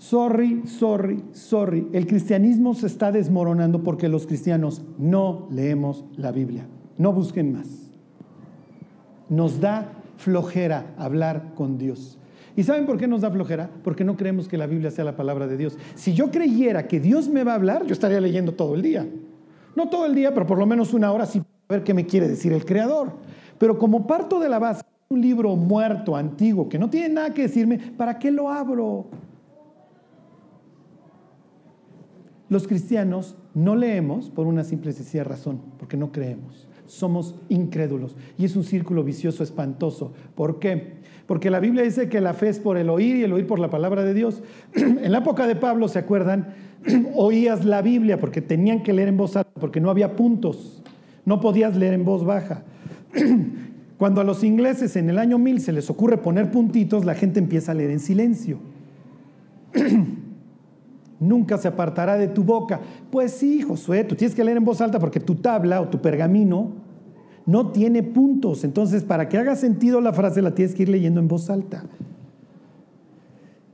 [0.09, 1.87] Sorry, sorry, sorry.
[1.93, 6.65] El cristianismo se está desmoronando porque los cristianos no leemos la Biblia.
[6.97, 7.91] No busquen más.
[9.29, 12.17] Nos da flojera hablar con Dios.
[12.55, 13.69] ¿Y saben por qué nos da flojera?
[13.83, 15.77] Porque no creemos que la Biblia sea la palabra de Dios.
[15.93, 19.07] Si yo creyera que Dios me va a hablar, yo estaría leyendo todo el día.
[19.75, 22.07] No todo el día, pero por lo menos una hora sí a ver qué me
[22.07, 23.11] quiere decir el Creador.
[23.59, 27.43] Pero como parto de la base, un libro muerto, antiguo, que no tiene nada que
[27.43, 29.05] decirme, ¿para qué lo abro?
[32.49, 36.67] Los cristianos no leemos por una simple y sencilla razón, porque no creemos.
[36.87, 38.15] Somos incrédulos.
[38.37, 40.13] Y es un círculo vicioso espantoso.
[40.33, 40.99] ¿Por qué?
[41.27, 43.59] Porque la Biblia dice que la fe es por el oír y el oír por
[43.59, 44.41] la palabra de Dios.
[44.73, 46.55] en la época de Pablo, ¿se acuerdan?
[47.15, 50.81] Oías la Biblia porque tenían que leer en voz alta, porque no había puntos.
[51.25, 52.63] No podías leer en voz baja.
[53.97, 57.39] Cuando a los ingleses en el año 1000 se les ocurre poner puntitos, la gente
[57.39, 58.57] empieza a leer en silencio.
[61.19, 62.79] Nunca se apartará de tu boca.
[63.11, 66.01] Pues sí, Josué, tú tienes que leer en voz alta porque tu tabla o tu
[66.01, 66.71] pergamino
[67.45, 68.63] no tiene puntos.
[68.63, 71.83] Entonces, para que haga sentido la frase, la tienes que ir leyendo en voz alta.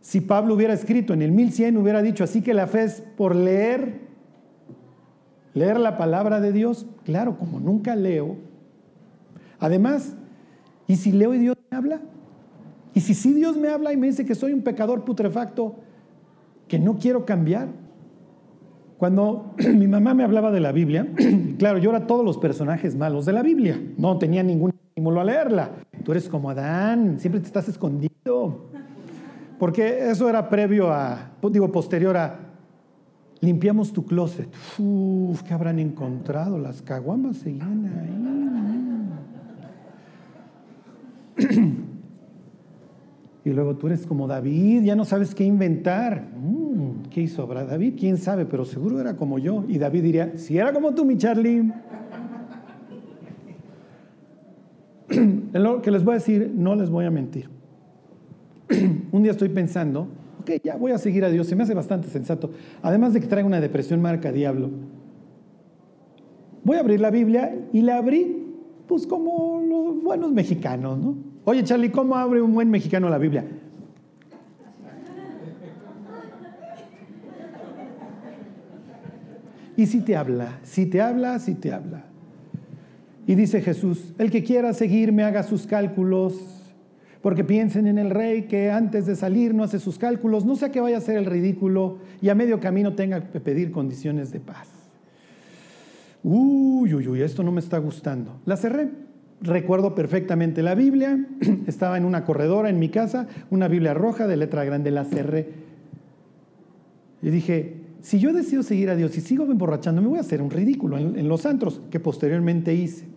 [0.01, 3.35] Si Pablo hubiera escrito en el 1100, hubiera dicho, así que la fe es por
[3.35, 4.01] leer,
[5.53, 6.85] leer la palabra de Dios.
[7.03, 8.37] Claro, como nunca leo.
[9.59, 10.15] Además,
[10.87, 12.01] ¿y si leo y Dios me habla?
[12.93, 15.75] ¿Y si sí Dios me habla y me dice que soy un pecador putrefacto?
[16.68, 17.70] Que no quiero cambiar.
[18.97, 21.07] Cuando mi mamá me hablaba de la Biblia,
[21.57, 25.24] claro, yo era todos los personajes malos de la Biblia, no tenía ningún estímulo a
[25.24, 25.72] leerla.
[26.03, 28.70] Tú eres como Adán, siempre te estás escondido.
[29.59, 32.39] Porque eso era previo a, digo, posterior a,
[33.39, 34.49] limpiamos tu closet.
[34.78, 36.57] Uf, ¿qué habrán encontrado?
[36.57, 37.86] Las caguamas seguían
[41.38, 41.76] ahí.
[43.45, 46.30] Y luego tú eres como David, ya no sabes qué inventar.
[47.16, 47.93] ¿Qué hizo David?
[47.97, 48.45] ¿Quién sabe?
[48.45, 49.63] Pero seguro era como yo.
[49.70, 51.72] Y David diría, si era como tú, mi Charlie.
[55.09, 57.49] En lo que les voy a decir, no les voy a mentir.
[59.13, 60.09] Un día estoy pensando,
[60.41, 62.51] ok, ya voy a seguir a Dios, se me hace bastante sensato.
[62.82, 64.72] Además de que traigo una depresión marca diablo.
[66.66, 68.43] Voy a abrir la Biblia y la abrí,
[68.88, 71.16] pues como los buenos mexicanos, ¿no?
[71.45, 73.45] Oye, Charlie, ¿cómo abre un buen mexicano la Biblia?
[79.78, 82.03] Y si te habla, si te habla, si te habla.
[83.28, 86.63] Y dice Jesús, el que quiera seguirme haga sus cálculos,
[87.21, 90.71] porque piensen en el rey que antes de salir no hace sus cálculos, no sea
[90.71, 94.39] que vaya a ser el ridículo y a medio camino tenga que pedir condiciones de
[94.39, 94.69] paz.
[96.23, 98.39] Uy, uy, uy, esto no me está gustando.
[98.45, 98.89] La cerré.
[99.41, 101.23] Recuerdo perfectamente la Biblia.
[101.67, 104.91] Estaba en una corredora en mi casa, una Biblia roja de letra grande.
[104.91, 105.49] La cerré.
[107.21, 110.39] Y dije, si yo decido seguir a Dios y sigo emborrachando, me voy a hacer
[110.39, 113.07] un ridículo en, los antros, que posteriormente hice.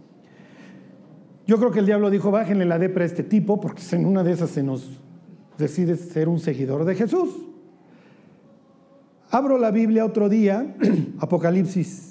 [1.47, 4.24] Yo creo que el diablo dijo, bájenle la depre a este tipo, porque en una
[4.24, 4.99] de esas se nos
[5.59, 7.28] decide ser un seguidor de Jesús.
[9.30, 10.74] Abro la Biblia otro día,
[11.18, 12.08] Apocalipsis.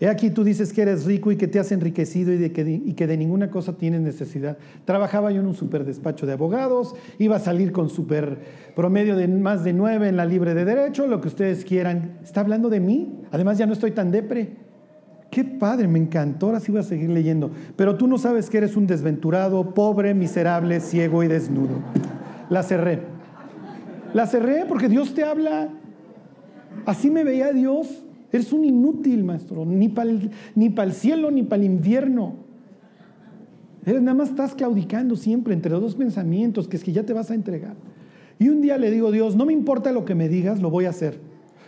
[0.00, 3.06] He aquí tú dices que eres rico y que te has enriquecido y, que, que
[3.06, 4.56] de ninguna cosa tienes necesidad.
[4.84, 8.38] Trabajaba yo en un super despacho de abogados, iba a salir con super
[8.76, 12.18] promedio de más de nueve en la libre de derecho, lo que ustedes quieran.
[12.22, 13.22] ¿Está hablando de mí?
[13.32, 14.68] Además ya no estoy tan depre.
[15.32, 17.50] Qué padre, me encantó, ahora sí voy a seguir leyendo.
[17.76, 21.82] Pero tú no sabes que eres un desventurado, pobre, miserable, ciego y desnudo.
[22.50, 23.00] La cerré.
[24.14, 25.68] La cerré porque Dios te habla.
[26.86, 28.04] Así me veía Dios.
[28.32, 29.64] Eres un inútil, maestro.
[29.64, 32.34] Ni para el, ni el cielo ni para el invierno.
[33.86, 37.30] Eres, nada más estás claudicando siempre entre dos pensamientos, que es que ya te vas
[37.30, 37.74] a entregar.
[38.38, 40.84] Y un día le digo, Dios, no me importa lo que me digas, lo voy
[40.84, 41.20] a hacer.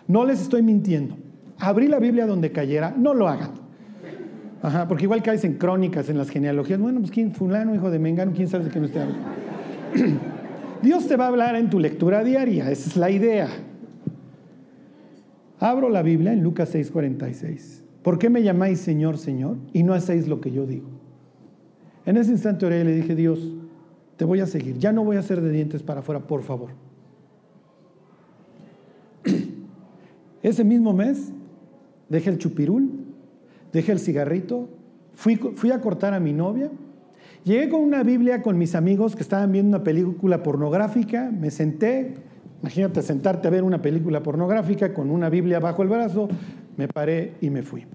[0.07, 1.17] No les estoy mintiendo
[1.61, 3.51] abrí la Biblia donde cayera, no lo hagan.
[4.89, 6.79] Porque igual caes en crónicas, en las genealogías.
[6.79, 9.27] Bueno, pues quién, fulano, hijo de Mengano, quién sabe de qué me esté hablando.
[10.83, 13.49] Dios te va a hablar en tu lectura diaria, esa es la idea.
[15.61, 17.85] Abro la Biblia en Lucas 6:46.
[18.03, 20.89] ¿Por qué me llamáis Señor, Señor y no hacéis lo que yo digo?
[22.07, 23.53] En ese instante oré y le dije, Dios,
[24.17, 26.71] te voy a seguir, ya no voy a hacer de dientes para afuera, por favor.
[30.43, 31.31] Ese mismo mes
[32.09, 32.91] dejé el chupirul,
[33.71, 34.69] dejé el cigarrito,
[35.15, 36.71] fui, fui a cortar a mi novia,
[37.45, 42.15] llegué con una Biblia con mis amigos que estaban viendo una película pornográfica, me senté,
[42.63, 46.29] imagínate sentarte a ver una película pornográfica con una Biblia bajo el brazo,
[46.77, 47.87] me paré y me fui.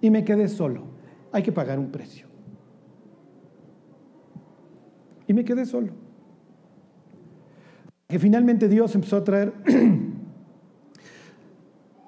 [0.00, 0.84] Y me quedé solo.
[1.32, 2.26] Hay que pagar un precio.
[5.26, 5.92] Y me quedé solo.
[8.08, 9.54] Que finalmente Dios empezó a traer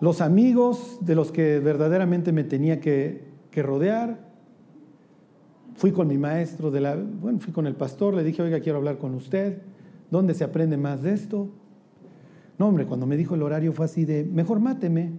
[0.00, 4.18] los amigos de los que verdaderamente me tenía que, rodear.
[5.76, 8.78] Fui con mi maestro, de la, bueno, fui con el pastor, le dije, oiga, quiero
[8.78, 9.62] hablar con usted.
[10.14, 11.48] ¿Dónde se aprende más de esto?
[12.56, 15.10] No, hombre, cuando me dijo el horario fue así de, mejor máteme.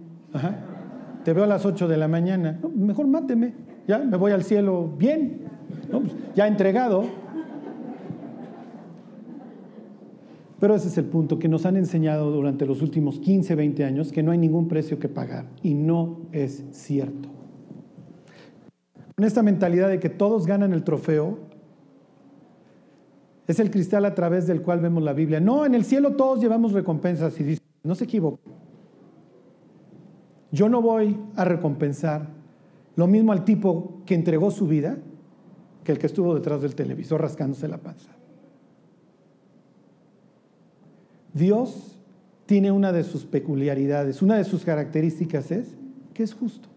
[1.22, 2.58] Te veo a las 8 de la mañana.
[2.74, 3.52] mejor máteme.
[3.86, 5.42] Ya me voy al cielo bien.
[5.90, 7.04] Pues, ya entregado.
[10.60, 14.10] Pero ese es el punto que nos han enseñado durante los últimos 15, 20 años,
[14.10, 15.44] que no hay ningún precio que pagar.
[15.62, 17.28] Y no es cierto.
[19.14, 21.36] Con esta mentalidad de que todos ganan el trofeo,
[23.46, 25.40] es el cristal a través del cual vemos la Biblia.
[25.40, 28.42] No, en el cielo todos llevamos recompensas y dice, no se equivoque.
[30.50, 32.28] Yo no voy a recompensar
[32.96, 34.98] lo mismo al tipo que entregó su vida
[35.84, 38.10] que el que estuvo detrás del televisor rascándose la panza.
[41.32, 41.96] Dios
[42.46, 45.76] tiene una de sus peculiaridades, una de sus características es
[46.14, 46.68] que es justo.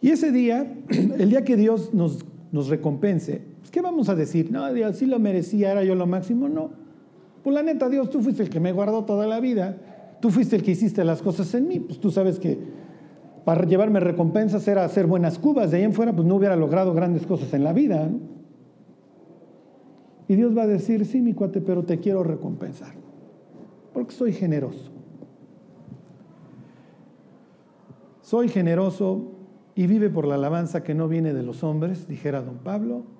[0.00, 4.50] Y ese día, el día que Dios nos, nos recompense, pues, ¿qué vamos a decir?
[4.50, 6.48] No, Dios sí lo merecía, era yo lo máximo.
[6.48, 6.70] No.
[7.42, 9.76] Pues la neta, Dios, tú fuiste el que me guardó toda la vida.
[10.20, 11.78] Tú fuiste el que hiciste las cosas en mí.
[11.78, 12.58] Pues tú sabes que
[13.44, 15.70] para llevarme recompensas era hacer buenas cubas.
[15.70, 18.08] De ahí en fuera, pues no hubiera logrado grandes cosas en la vida.
[20.28, 22.94] Y Dios va a decir, sí, mi cuate, pero te quiero recompensar,
[23.92, 24.90] porque soy generoso.
[28.22, 29.32] Soy generoso
[29.74, 33.17] y vive por la alabanza que no viene de los hombres, dijera don Pablo,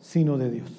[0.00, 0.70] sino de Dios.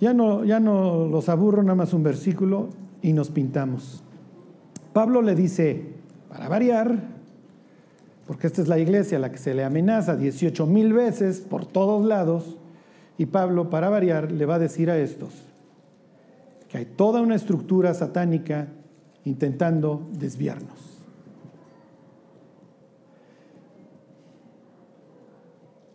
[0.00, 2.68] Ya no, ya no los aburro, nada más un versículo
[3.02, 4.02] y nos pintamos.
[4.92, 5.92] Pablo le dice,
[6.28, 6.98] para variar,
[8.26, 11.66] porque esta es la iglesia a la que se le amenaza 18 mil veces por
[11.66, 12.56] todos lados,
[13.18, 15.50] y Pablo, para variar, le va a decir a estos
[16.70, 18.68] que hay toda una estructura satánica
[19.24, 20.89] intentando desviarnos.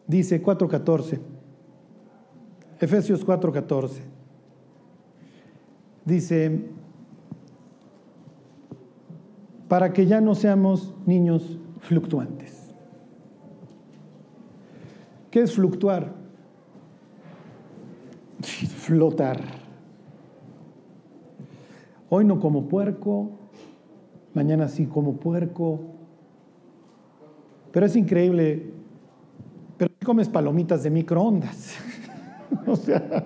[0.07, 1.19] Dice 4.14,
[2.79, 4.01] Efesios 4.14,
[6.03, 6.69] dice,
[9.67, 12.73] para que ya no seamos niños fluctuantes.
[15.31, 16.25] ¿Qué es fluctuar?
[18.85, 19.41] flotar.
[22.09, 23.31] Hoy no como puerco,
[24.35, 25.79] mañana sí como puerco.
[27.71, 28.74] Pero es increíble.
[30.05, 31.73] Comes palomitas de microondas.
[32.67, 33.25] o sea,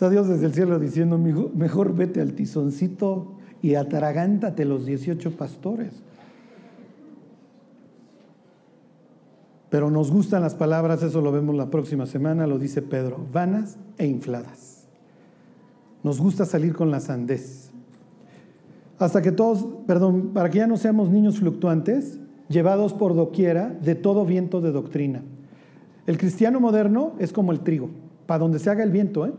[0.00, 5.92] O Dios desde el cielo diciendo, mejor vete al tizoncito y atragántate los 18 pastores.
[9.70, 13.78] Pero nos gustan las palabras, eso lo vemos la próxima semana, lo dice Pedro, vanas
[13.98, 14.86] e infladas.
[16.02, 17.70] Nos gusta salir con la sandez.
[18.98, 23.94] Hasta que todos, perdón, para que ya no seamos niños fluctuantes, llevados por doquiera de
[23.94, 25.22] todo viento de doctrina.
[26.06, 27.90] El cristiano moderno es como el trigo,
[28.26, 29.32] para donde se haga el viento, ¿eh?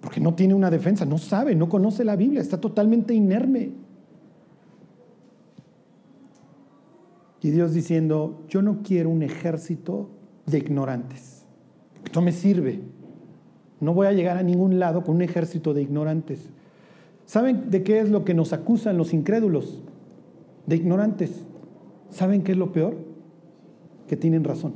[0.00, 3.72] porque no tiene una defensa, no sabe, no conoce la Biblia, está totalmente inerme.
[7.40, 10.08] Y Dios diciendo, yo no quiero un ejército
[10.46, 11.44] de ignorantes.
[12.04, 12.80] Esto me sirve.
[13.80, 16.48] No voy a llegar a ningún lado con un ejército de ignorantes.
[17.26, 19.82] ¿Saben de qué es lo que nos acusan los incrédulos?
[20.66, 21.44] De ignorantes.
[22.14, 22.94] ¿Saben qué es lo peor?
[24.06, 24.72] Que tienen razón.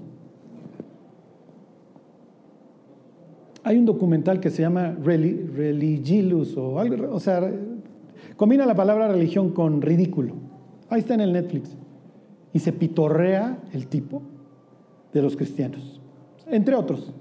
[3.63, 7.49] Hay un documental que se llama Religilus o algo, o sea,
[8.37, 10.35] combina la palabra religión con ridículo.
[10.89, 11.77] Ahí está en el Netflix
[12.53, 14.23] y se pitorrea el tipo
[15.13, 16.01] de los cristianos,
[16.49, 17.15] entre otros.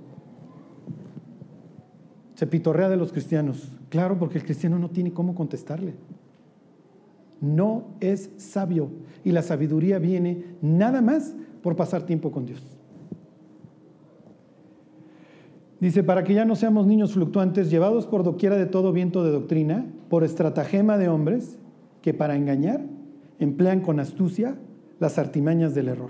[2.33, 5.93] Se pitorrea de los cristianos, claro, porque el cristiano no tiene cómo contestarle.
[7.41, 8.89] No es sabio
[9.23, 12.63] y la sabiduría viene nada más por pasar tiempo con Dios.
[15.79, 19.31] Dice, para que ya no seamos niños fluctuantes, llevados por doquiera de todo viento de
[19.31, 21.59] doctrina, por estratagema de hombres,
[22.01, 22.81] que para engañar
[23.39, 24.55] emplean con astucia
[24.99, 26.09] las artimañas del error.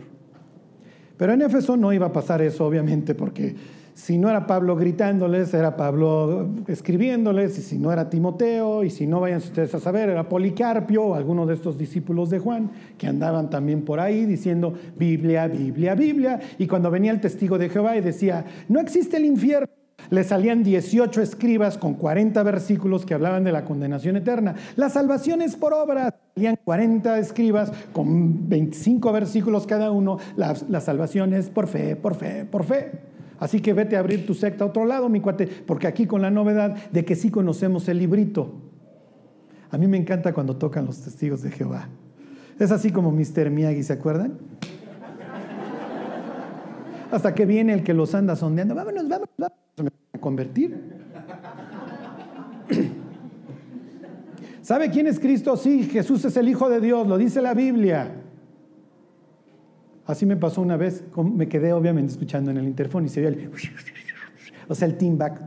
[1.18, 3.56] Pero en Éfeso no iba a pasar eso, obviamente, porque
[3.98, 9.08] si no era Pablo gritándoles, era Pablo escribiéndoles, y si no era Timoteo, y si
[9.08, 12.70] no vayan ustedes a saber, era Policarpio o alguno de estos discípulos de Juan,
[13.00, 17.70] que andaban también por ahí diciendo Biblia, Biblia, Biblia, y cuando venía el testigo de
[17.70, 19.68] Jehová y decía, no existe el infierno,
[20.12, 24.54] le salían 18 escribas con 40 versículos que hablaban de la condenación eterna.
[24.76, 26.16] La salvación es por obra.
[26.36, 30.20] Salían 40 escribas con 25 versículos cada uno.
[30.36, 33.17] La, la salvación es por fe, por fe, por fe.
[33.40, 36.22] Así que vete a abrir tu secta a otro lado, mi cuate, porque aquí con
[36.22, 38.54] la novedad de que sí conocemos el librito.
[39.70, 41.90] A mí me encanta cuando tocan los testigos de Jehová.
[42.60, 43.50] Es así como Mr.
[43.52, 44.38] Miyagi, ¿se acuerdan?
[47.12, 48.76] Hasta que viene el que los anda sondeando.
[48.76, 50.78] Vámonos, vámonos, vámonos a convertir.
[54.62, 55.56] ¿Sabe quién es Cristo?
[55.56, 58.12] Sí, Jesús es el Hijo de Dios, lo dice la Biblia.
[60.08, 63.30] Así me pasó una vez, me quedé obviamente escuchando en el interfón y se vio
[63.30, 63.52] el...
[64.70, 65.42] O sea, el team back.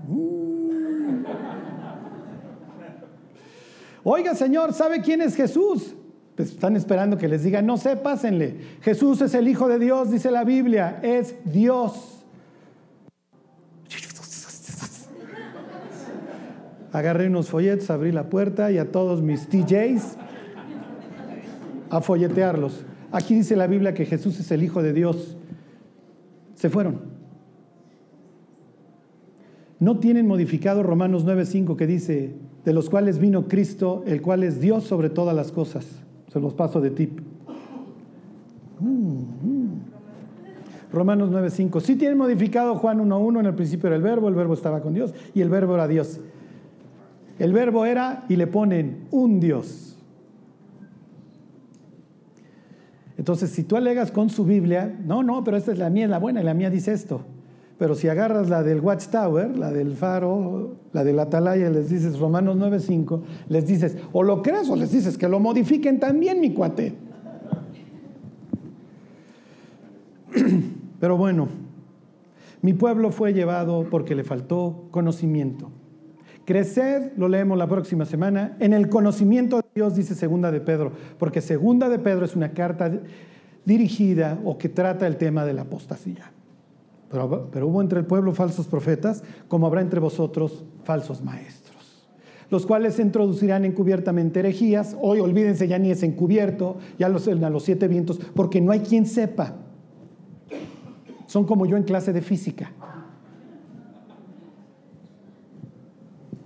[4.05, 5.95] Oiga, Señor, ¿sabe quién es Jesús?
[6.37, 8.57] Pues están esperando que les diga, no sé, pásenle.
[8.81, 12.21] Jesús es el Hijo de Dios, dice la Biblia, es Dios.
[16.93, 20.17] agarré unos folletos, abrí la puerta y a todos mis TJs
[21.89, 22.85] a folletearlos.
[23.13, 25.37] Aquí dice la Biblia que Jesús es el Hijo de Dios.
[26.55, 27.01] Se fueron.
[29.81, 32.35] No tienen modificado Romanos 9:5 que dice,
[32.65, 35.87] de los cuales vino Cristo, el cual es Dios sobre todas las cosas.
[36.31, 37.21] Se los paso de tip.
[38.79, 39.81] Mm, mm.
[40.93, 41.81] Romanos 9:5.
[41.81, 44.93] Sí tienen modificado Juan 1:1, en el principio era el verbo, el verbo estaba con
[44.93, 46.21] Dios y el verbo era Dios.
[47.39, 49.89] El verbo era y le ponen un Dios.
[53.21, 56.18] Entonces, si tú alegas con su Biblia, no, no, pero esta es la mía, la
[56.18, 57.21] buena, y la mía dice esto.
[57.77, 62.57] Pero si agarras la del Watchtower, la del faro, la del atalaya, les dices Romanos
[62.57, 66.95] 9.5, les dices, o lo crees o les dices que lo modifiquen también, mi cuate.
[70.99, 71.49] Pero bueno,
[72.62, 75.71] mi pueblo fue llevado porque le faltó conocimiento.
[76.47, 80.93] Creced, lo leemos la próxima semana, en el conocimiento de Dios, dice Segunda de Pedro,
[81.18, 82.91] porque Segunda de Pedro es una carta
[83.64, 86.33] dirigida o que trata el tema de la apostasía.
[87.11, 92.09] Pero, hubo entre el pueblo falsos profetas, como habrá entre vosotros falsos maestros,
[92.51, 94.97] los cuales se introducirán encubiertamente herejías.
[95.01, 98.81] Hoy olvídense, ya ni es encubierto, ya los, a los siete vientos, porque no hay
[98.81, 99.57] quien sepa.
[101.27, 102.73] Son como yo en clase de física.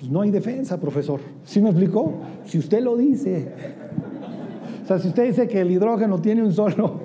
[0.04, 1.18] Pues no hay defensa, profesor.
[1.44, 2.12] ¿Sí me explicó?
[2.44, 3.50] Si usted lo dice.
[4.82, 7.00] O sea, si usted dice que el hidrógeno tiene un solo.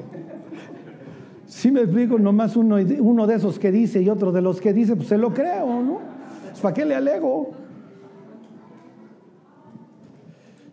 [1.45, 2.19] ¿Sí me explico?
[2.19, 5.17] Nomás uno, uno de esos que dice y otro de los que dice, pues se
[5.17, 5.99] lo creo, ¿no?
[6.49, 7.51] Pues, ¿Para qué le alego?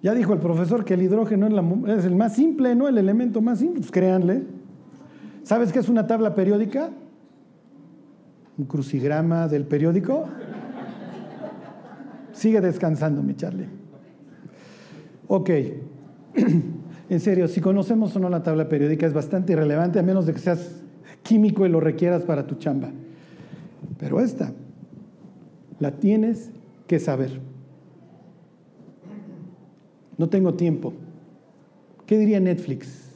[0.02, 2.88] Ya dijo el profesor que el hidrógeno es, es, el más simple, ¿no?
[2.88, 4.42] El elemento más simple, pues créanle.
[5.44, 6.90] ¿Sabes qué es una tabla periódica?
[8.58, 10.24] Un crucigrama del periódico.
[12.36, 13.66] Sigue descansando, mi Charlie.
[15.26, 15.50] Ok.
[17.08, 20.34] en serio, si conocemos o no la tabla periódica es bastante irrelevante a menos de
[20.34, 20.82] que seas
[21.22, 22.90] químico y lo requieras para tu chamba.
[23.98, 24.52] Pero esta
[25.80, 26.50] la tienes
[26.86, 27.40] que saber.
[30.18, 30.92] No tengo tiempo.
[32.04, 33.12] ¿Qué diría Netflix?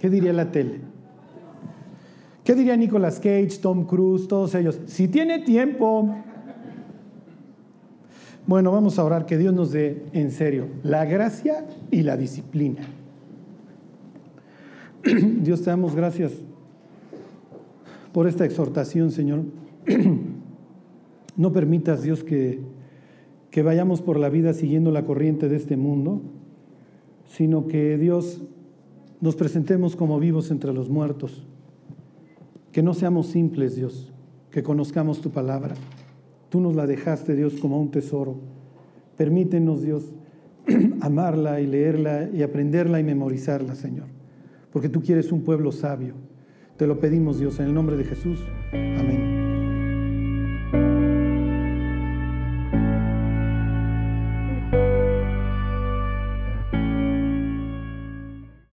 [0.00, 0.80] ¿Qué diría la tele?
[2.42, 4.80] ¿Qué diría Nicolas Cage, Tom Cruise, todos ellos?
[4.86, 6.12] Si tiene tiempo.
[8.46, 12.82] Bueno, vamos a orar que Dios nos dé en serio la gracia y la disciplina.
[15.42, 16.32] Dios te damos gracias
[18.12, 19.42] por esta exhortación, Señor.
[21.34, 22.60] No permitas, Dios, que,
[23.50, 26.20] que vayamos por la vida siguiendo la corriente de este mundo,
[27.24, 28.42] sino que, Dios,
[29.22, 31.46] nos presentemos como vivos entre los muertos.
[32.70, 34.12] Que no seamos simples, Dios,
[34.50, 35.74] que conozcamos tu palabra.
[36.52, 38.36] Tú nos la dejaste, Dios, como un tesoro.
[39.16, 40.12] Permítenos, Dios,
[41.00, 44.04] amarla y leerla y aprenderla y memorizarla, Señor.
[44.70, 46.12] Porque tú quieres un pueblo sabio.
[46.76, 48.38] Te lo pedimos, Dios, en el nombre de Jesús.
[48.70, 49.61] Amén.